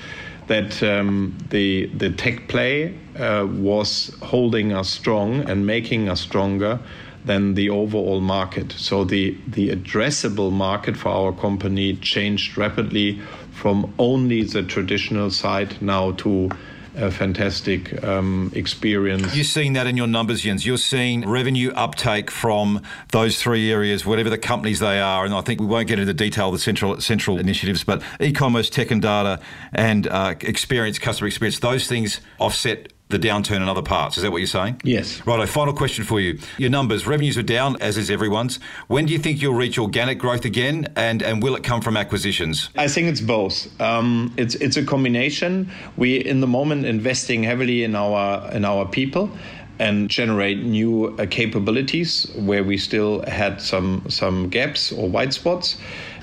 that 0.47 0.81
um, 0.83 1.37
the 1.51 1.87
the 1.87 2.11
tech 2.11 2.47
play 2.49 2.97
uh, 3.19 3.47
was 3.51 4.17
holding 4.23 4.73
us 4.73 4.89
strong 4.89 5.41
and 5.51 5.67
making 5.67 6.09
us 6.09 6.21
stronger 6.21 6.79
than 7.25 7.55
the 7.55 7.69
overall 7.69 8.21
market. 8.21 8.73
So 8.73 9.05
the 9.05 9.37
the 9.49 9.71
addressable 9.71 10.53
market 10.53 10.97
for 10.97 11.09
our 11.09 11.33
company 11.33 11.97
changed 11.97 12.57
rapidly 12.57 13.21
from 13.51 13.93
only 13.99 14.45
the 14.45 14.63
traditional 14.63 15.31
side 15.31 15.83
now 15.83 16.13
to 16.13 16.51
a 16.97 17.11
fantastic 17.11 18.03
um, 18.03 18.51
experience. 18.55 19.35
You're 19.35 19.45
seeing 19.45 19.75
that 19.75 19.87
in 19.87 19.97
your 19.97 20.07
numbers, 20.07 20.43
Jens. 20.43 20.65
You're 20.65 20.79
seeing 20.79 21.29
revenue 21.29 21.73
uptake 21.75 22.31
from 22.31 22.83
those 23.13 23.41
three 23.41 23.71
areas, 23.71 24.07
whatever 24.07 24.31
the 24.31 24.39
companies 24.39 24.81
they 24.81 25.01
are. 25.01 25.25
And 25.25 25.35
I 25.35 25.43
think 25.43 25.61
we 25.61 25.67
won't 25.67 25.89
get 25.89 25.99
into 25.99 26.13
the 26.13 26.15
detail 26.15 26.49
of 26.49 26.55
the 26.55 26.59
central 26.59 27.01
central 27.01 27.39
initiatives, 27.39 27.85
but 27.85 28.03
e-commerce, 28.21 28.71
tech 28.71 28.91
and 28.91 29.03
data, 29.03 29.41
and 29.73 30.07
uh, 30.07 30.35
experience, 30.41 30.99
customer 30.99 31.29
experience. 31.29 31.59
Those 31.59 31.87
things 31.87 32.21
offset 32.39 32.93
the 33.09 33.19
downturn 33.19 33.57
in 33.57 33.69
other 33.69 33.83
parts. 33.83 34.17
Is 34.17 34.25
that 34.25 34.33
what 34.33 34.39
you're 34.39 34.47
saying? 34.47 34.81
Yes. 34.85 35.25
Right. 35.27 35.41
A 35.41 35.47
final 35.47 35.73
question 35.73 36.05
for 36.05 36.21
you. 36.21 36.39
Your 36.59 36.71
numbers, 36.71 37.07
revenues 37.07 37.39
are 37.39 37.43
down, 37.43 37.77
as 37.81 37.97
is 37.97 38.11
everyone's. 38.11 38.59
When 38.89 39.07
do 39.07 39.13
you 39.13 39.19
think 39.19 39.41
you'll 39.41 39.55
reach 39.55 39.79
organic 39.79 40.19
growth 40.19 40.45
again, 40.45 40.93
and, 40.97 41.23
and 41.23 41.43
will 41.43 41.55
it 41.55 41.63
come 41.63 41.81
from 41.81 41.97
acquisitions? 41.97 42.69
I 42.77 42.89
think 42.89 43.09
it's 43.09 43.21
both. 43.21 43.69
Um, 43.81 44.35
it's 44.37 44.55
it's 44.57 44.77
a 44.77 44.85
combination. 44.85 45.71
We 45.97 46.17
in 46.17 46.41
the 46.41 46.47
moment 46.47 46.85
investing 46.87 47.45
heavily 47.45 47.85
in 47.85 47.95
our 47.95 48.51
in 48.53 48.65
our 48.65 48.87
people 48.87 49.31
and 49.79 50.09
generate 50.09 50.63
new 50.63 51.15
uh, 51.19 51.27
capabilities 51.27 52.27
where 52.35 52.65
we 52.65 52.79
still 52.79 53.23
had 53.27 53.61
some 53.61 54.03
some 54.09 54.49
gaps 54.49 54.91
or 54.91 55.09
white 55.09 55.33
spots 55.33 55.77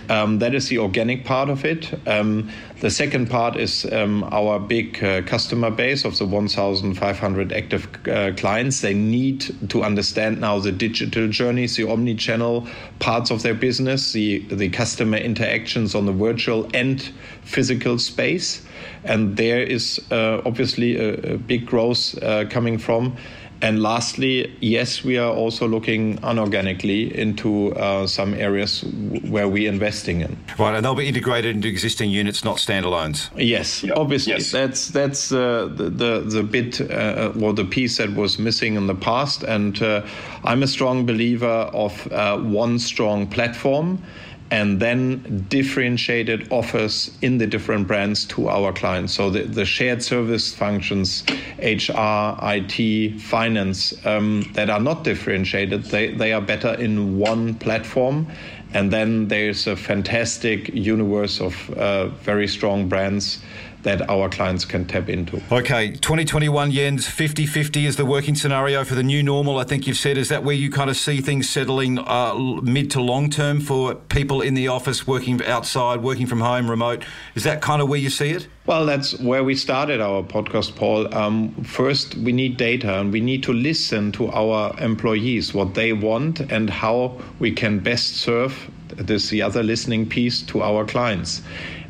um, 0.09 0.39
that 0.39 0.53
is 0.53 0.67
the 0.67 0.79
organic 0.79 1.25
part 1.25 1.49
of 1.49 1.65
it. 1.65 1.93
Um, 2.07 2.49
the 2.81 2.89
second 2.89 3.29
part 3.29 3.55
is 3.55 3.85
um, 3.91 4.23
our 4.31 4.59
big 4.59 5.03
uh, 5.03 5.21
customer 5.21 5.71
base 5.71 6.05
of 6.05 6.17
the 6.17 6.25
1,500 6.25 7.53
active 7.53 7.87
uh, 8.07 8.33
clients. 8.35 8.81
They 8.81 8.93
need 8.93 9.69
to 9.69 9.83
understand 9.83 10.41
now 10.41 10.59
the 10.59 10.71
digital 10.71 11.27
journeys, 11.29 11.75
the 11.77 11.89
omni-channel 11.89 12.67
parts 12.99 13.31
of 13.31 13.41
their 13.41 13.53
business, 13.53 14.11
the, 14.11 14.39
the 14.49 14.69
customer 14.69 15.17
interactions 15.17 15.95
on 15.95 16.05
the 16.05 16.11
virtual 16.11 16.69
and 16.73 17.01
physical 17.43 17.97
space. 17.99 18.65
And 19.03 19.37
there 19.37 19.61
is 19.61 20.01
uh, 20.11 20.41
obviously 20.45 20.97
a, 20.97 21.33
a, 21.33 21.37
big 21.37 21.65
growth 21.65 22.21
uh, 22.21 22.45
coming 22.49 22.77
from 22.77 23.17
And 23.63 23.81
lastly, 23.81 24.53
yes, 24.59 25.05
we 25.05 25.17
are 25.17 25.31
also 25.31 25.69
looking 25.69 26.17
unorganically 26.17 27.09
into 27.13 27.73
uh, 27.75 28.05
some 28.07 28.33
areas 28.33 28.83
where 29.29 29.47
we're 29.47 29.71
investing 29.71 30.19
in. 30.19 30.37
Right, 30.59 30.75
and 30.75 30.83
they'll 30.83 30.95
be 30.95 31.07
integrated 31.07 31.55
into 31.55 31.69
existing 31.69 32.09
units, 32.09 32.43
not 32.43 32.57
standalones. 32.57 33.29
Yes, 33.37 33.85
obviously, 33.95 34.33
yes. 34.33 34.51
that's 34.51 34.89
that's 34.89 35.31
uh, 35.31 35.69
the, 35.73 35.89
the 35.89 36.19
the 36.19 36.43
bit 36.43 36.81
uh, 36.81 37.31
or 37.41 37.53
the 37.53 37.63
piece 37.63 37.99
that 37.99 38.13
was 38.13 38.37
missing 38.37 38.75
in 38.75 38.87
the 38.87 38.95
past. 38.95 39.43
And 39.43 39.81
uh, 39.81 40.05
I'm 40.43 40.61
a 40.61 40.67
strong 40.67 41.05
believer 41.05 41.71
of 41.73 42.11
uh, 42.11 42.39
one 42.39 42.79
strong 42.79 43.27
platform 43.27 44.03
and 44.53 44.79
then 44.79 45.47
differentiated 45.49 46.47
offers 46.51 47.09
in 47.23 47.39
the 47.39 47.47
different 47.47 47.87
brands 47.87 48.23
to 48.23 48.49
our 48.49 48.71
clients. 48.71 49.11
So 49.11 49.31
the, 49.31 49.45
the 49.45 49.65
shared 49.65 50.03
service 50.03 50.53
functions, 50.53 51.23
HR, 51.57 52.37
IT, 52.39 53.19
finance, 53.19 54.05
um, 54.05 54.43
that 54.53 54.69
are 54.69 54.79
not 54.79 55.03
differentiated, 55.03 55.85
they, 55.85 56.13
they 56.13 56.33
are 56.33 56.41
better 56.41 56.75
in 56.75 57.17
one 57.17 57.55
platform. 57.55 58.27
And 58.75 58.93
then 58.93 59.27
there's 59.27 59.65
a 59.65 59.75
fantastic 59.75 60.69
universe 60.69 61.41
of 61.41 61.71
uh, 61.71 62.09
very 62.09 62.47
strong 62.47 62.87
brands 62.87 63.41
that 63.83 64.09
our 64.09 64.29
clients 64.29 64.65
can 64.65 64.85
tap 64.85 65.09
into. 65.09 65.41
Okay, 65.51 65.91
2021 65.91 66.71
Jens, 66.71 67.07
50 67.07 67.45
50 67.45 67.85
is 67.85 67.95
the 67.95 68.05
working 68.05 68.35
scenario 68.35 68.83
for 68.83 68.95
the 68.95 69.03
new 69.03 69.21
normal, 69.21 69.57
I 69.57 69.63
think 69.63 69.87
you've 69.87 69.97
said. 69.97 70.17
Is 70.17 70.29
that 70.29 70.43
where 70.43 70.55
you 70.55 70.71
kind 70.71 70.89
of 70.89 70.97
see 70.97 71.21
things 71.21 71.49
settling 71.49 71.99
uh, 71.99 72.33
mid 72.63 72.89
to 72.91 73.01
long 73.01 73.29
term 73.29 73.59
for 73.59 73.95
people 73.95 74.41
in 74.41 74.53
the 74.53 74.67
office, 74.67 75.05
working 75.05 75.43
outside, 75.43 76.01
working 76.01 76.25
from 76.25 76.41
home, 76.41 76.69
remote? 76.69 77.03
Is 77.35 77.43
that 77.43 77.61
kind 77.61 77.81
of 77.81 77.89
where 77.89 77.99
you 77.99 78.09
see 78.09 78.31
it? 78.31 78.47
Well, 78.65 78.85
that's 78.85 79.19
where 79.19 79.43
we 79.43 79.55
started 79.55 79.99
our 79.99 80.23
podcast, 80.23 80.75
Paul. 80.75 81.13
Um, 81.13 81.53
first, 81.63 82.15
we 82.15 82.31
need 82.31 82.55
data 82.55 82.99
and 82.99 83.11
we 83.11 83.19
need 83.19 83.43
to 83.43 83.53
listen 83.53 84.13
to 84.13 84.31
our 84.31 84.73
employees, 84.79 85.53
what 85.53 85.73
they 85.73 85.91
want, 85.91 86.39
and 86.39 86.69
how 86.69 87.21
we 87.39 87.51
can 87.51 87.79
best 87.79 88.15
serve 88.15 88.69
this 88.95 89.29
the 89.29 89.41
other 89.41 89.63
listening 89.63 90.07
piece 90.07 90.41
to 90.43 90.61
our 90.61 90.85
clients 90.85 91.41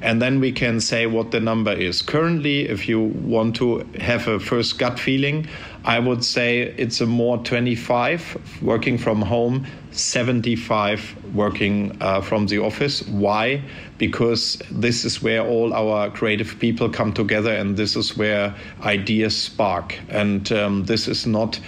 and 0.04 0.22
then 0.22 0.40
we 0.40 0.52
can 0.52 0.80
say 0.80 1.08
what 1.08 1.32
the 1.32 1.40
number 1.40 1.72
is. 1.72 2.02
Currently 2.02 2.70
if 2.70 2.88
you 2.88 3.00
want 3.00 3.56
to 3.56 3.80
have 4.00 4.28
a 4.28 4.40
first 4.40 4.78
gut 4.78 5.00
feeling 5.00 5.48
i 5.86 6.00
would 6.00 6.24
say 6.24 6.74
it's 6.78 7.02
a 7.02 7.06
more 7.06 7.38
25 7.44 8.62
working 8.62 8.98
from 8.98 9.22
home 9.22 9.66
75 9.94 11.16
working 11.34 11.96
uh, 12.02 12.22
from 12.22 12.48
the 12.48 12.60
office. 12.60 13.08
Why? 13.08 13.62
Because 13.98 14.62
this 14.72 15.06
is 15.06 15.22
where 15.22 15.46
all 15.46 15.74
our 15.74 16.10
creative 16.10 16.58
people 16.60 16.90
come 16.90 17.14
together 17.14 17.52
and 17.52 17.78
this 17.78 17.96
is 17.96 18.18
where 18.18 18.56
ideas 18.82 19.40
spark. 19.40 20.00
And 20.10 20.52
um, 20.52 20.86
this 20.86 21.08
is 21.08 21.26
not 21.26 21.60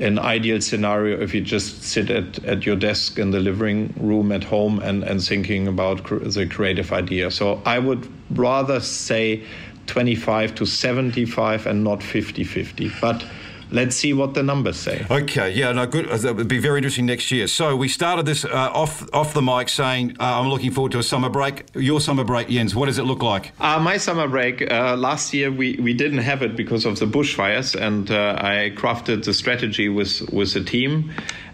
an 0.00 0.18
ideal 0.18 0.60
scenario 0.60 1.20
if 1.20 1.34
you 1.34 1.40
just 1.40 1.82
sit 1.82 2.10
at, 2.10 2.42
at 2.44 2.64
your 2.64 2.76
desk 2.76 3.18
in 3.18 3.30
the 3.30 3.40
living 3.40 3.94
room 3.98 4.32
at 4.32 4.44
home 4.44 4.78
and, 4.80 5.04
and 5.04 5.22
thinking 5.22 5.68
about 5.68 6.02
cr- 6.02 6.16
the 6.16 6.46
creative 6.46 6.92
idea. 6.92 7.30
So 7.30 7.60
I 7.66 7.78
would 7.78 8.08
rather 8.30 8.80
say 8.80 9.44
25 9.86 10.54
to 10.56 10.66
75 10.66 11.66
and 11.66 11.84
not 11.84 12.02
50 12.02 12.44
50. 12.44 12.90
But 13.00 13.24
let's 13.72 13.96
see 13.96 14.12
what 14.12 14.34
the 14.34 14.42
numbers 14.42 14.76
say. 14.76 15.06
Okay, 15.10 15.52
yeah, 15.52 15.72
no, 15.72 15.86
good. 15.86 16.08
That 16.08 16.36
would 16.36 16.48
be 16.48 16.58
very 16.58 16.78
interesting 16.78 17.06
next 17.06 17.30
year. 17.30 17.46
So 17.46 17.76
we 17.76 17.88
started 17.88 18.26
this 18.26 18.44
uh, 18.44 18.48
off 18.72 19.08
off 19.12 19.34
the 19.34 19.42
mic 19.42 19.68
saying 19.68 20.16
uh, 20.20 20.40
I'm 20.40 20.48
looking 20.48 20.70
forward 20.70 20.92
to 20.92 20.98
a 20.98 21.02
summer 21.02 21.28
break. 21.28 21.64
Your 21.74 22.00
summer 22.00 22.24
break, 22.24 22.48
Jens, 22.48 22.74
what 22.74 22.86
does 22.86 22.98
it 22.98 23.04
look 23.04 23.22
like? 23.22 23.52
Uh, 23.60 23.78
my 23.78 23.96
summer 23.96 24.28
break 24.28 24.70
uh, 24.70 24.96
last 24.96 25.32
year 25.34 25.50
we, 25.50 25.76
we 25.76 25.94
didn't 25.94 26.18
have 26.18 26.42
it 26.42 26.56
because 26.56 26.84
of 26.84 26.98
the 26.98 27.06
bushfires, 27.06 27.74
and 27.74 28.10
uh, 28.10 28.36
I 28.38 28.72
crafted 28.76 29.24
the 29.24 29.34
strategy 29.34 29.88
with 29.88 30.22
with 30.32 30.54
the 30.54 30.64
team. 30.64 31.12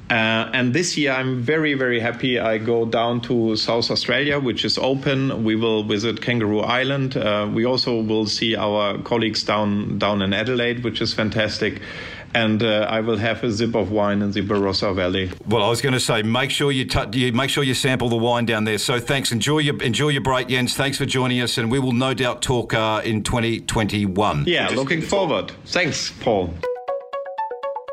Uh, 0.08 0.48
and 0.52 0.72
this 0.72 0.96
year, 0.96 1.12
I'm 1.12 1.40
very, 1.40 1.74
very 1.74 1.98
happy. 1.98 2.38
I 2.38 2.58
go 2.58 2.86
down 2.86 3.20
to 3.22 3.56
South 3.56 3.90
Australia, 3.90 4.38
which 4.38 4.64
is 4.64 4.78
open. 4.78 5.42
We 5.42 5.56
will 5.56 5.82
visit 5.82 6.22
Kangaroo 6.22 6.60
Island. 6.60 7.16
Uh, 7.16 7.50
we 7.52 7.64
also 7.64 8.00
will 8.00 8.26
see 8.26 8.54
our 8.54 8.98
colleagues 8.98 9.42
down 9.42 9.98
down 9.98 10.22
in 10.22 10.32
Adelaide, 10.32 10.84
which 10.84 11.00
is 11.00 11.12
fantastic. 11.12 11.80
And 12.34 12.62
uh, 12.62 12.86
I 12.88 13.00
will 13.00 13.16
have 13.16 13.42
a 13.44 13.52
sip 13.52 13.74
of 13.74 13.90
wine 13.90 14.20
in 14.20 14.30
the 14.30 14.42
Barossa 14.42 14.94
Valley. 14.94 15.30
Well, 15.48 15.62
I 15.62 15.70
was 15.70 15.80
going 15.80 15.94
to 15.94 16.00
say, 16.00 16.22
make 16.22 16.50
sure 16.50 16.70
you, 16.70 16.84
t- 16.84 17.18
you 17.18 17.32
make 17.32 17.48
sure 17.48 17.64
you 17.64 17.72
sample 17.72 18.10
the 18.10 18.16
wine 18.16 18.44
down 18.44 18.64
there. 18.64 18.78
So 18.78 19.00
thanks. 19.00 19.32
Enjoy 19.32 19.58
your 19.58 19.82
enjoy 19.82 20.10
your 20.10 20.22
break, 20.22 20.48
Jens. 20.48 20.76
Thanks 20.76 20.98
for 20.98 21.06
joining 21.06 21.40
us, 21.40 21.58
and 21.58 21.70
we 21.70 21.78
will 21.78 21.92
no 21.92 22.14
doubt 22.14 22.42
talk 22.42 22.74
uh, 22.74 23.00
in 23.04 23.22
2021. 23.24 24.44
Yeah, 24.46 24.68
looking 24.68 25.00
forward. 25.00 25.50
Thanks, 25.64 26.12
Paul. 26.20 26.54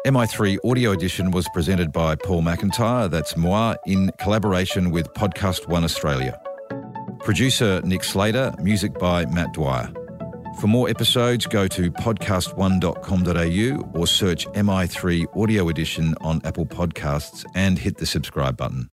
MI3 0.06 0.58
Audio 0.70 0.92
Edition 0.92 1.32
was 1.32 1.48
presented 1.54 1.94
by 1.94 2.14
Paul 2.14 2.42
McIntyre, 2.42 3.10
that's 3.10 3.38
moi, 3.38 3.76
in 3.86 4.12
collaboration 4.20 4.92
with 4.92 5.08
Podcast 5.14 5.70
One 5.70 5.86
Australia. 5.86 6.38
Producer 7.20 7.80
Nick 7.86 8.04
Slater, 8.04 8.54
music 8.60 9.00
by 9.00 9.26
Matt 9.28 9.54
Dwyer. 9.54 9.90
For 10.60 10.68
more 10.68 10.90
episodes, 10.90 11.46
go 11.46 11.70
to 11.70 11.90
podcast1.com.au 11.90 13.98
or 13.98 14.06
search 14.06 14.46
MI3 14.48 15.42
Audio 15.42 15.70
Edition 15.70 16.16
on 16.20 16.42
Apple 16.44 16.66
Podcasts 16.66 17.46
and 17.56 17.80
hit 17.80 17.96
the 17.96 18.06
subscribe 18.06 18.58
button. 18.58 18.90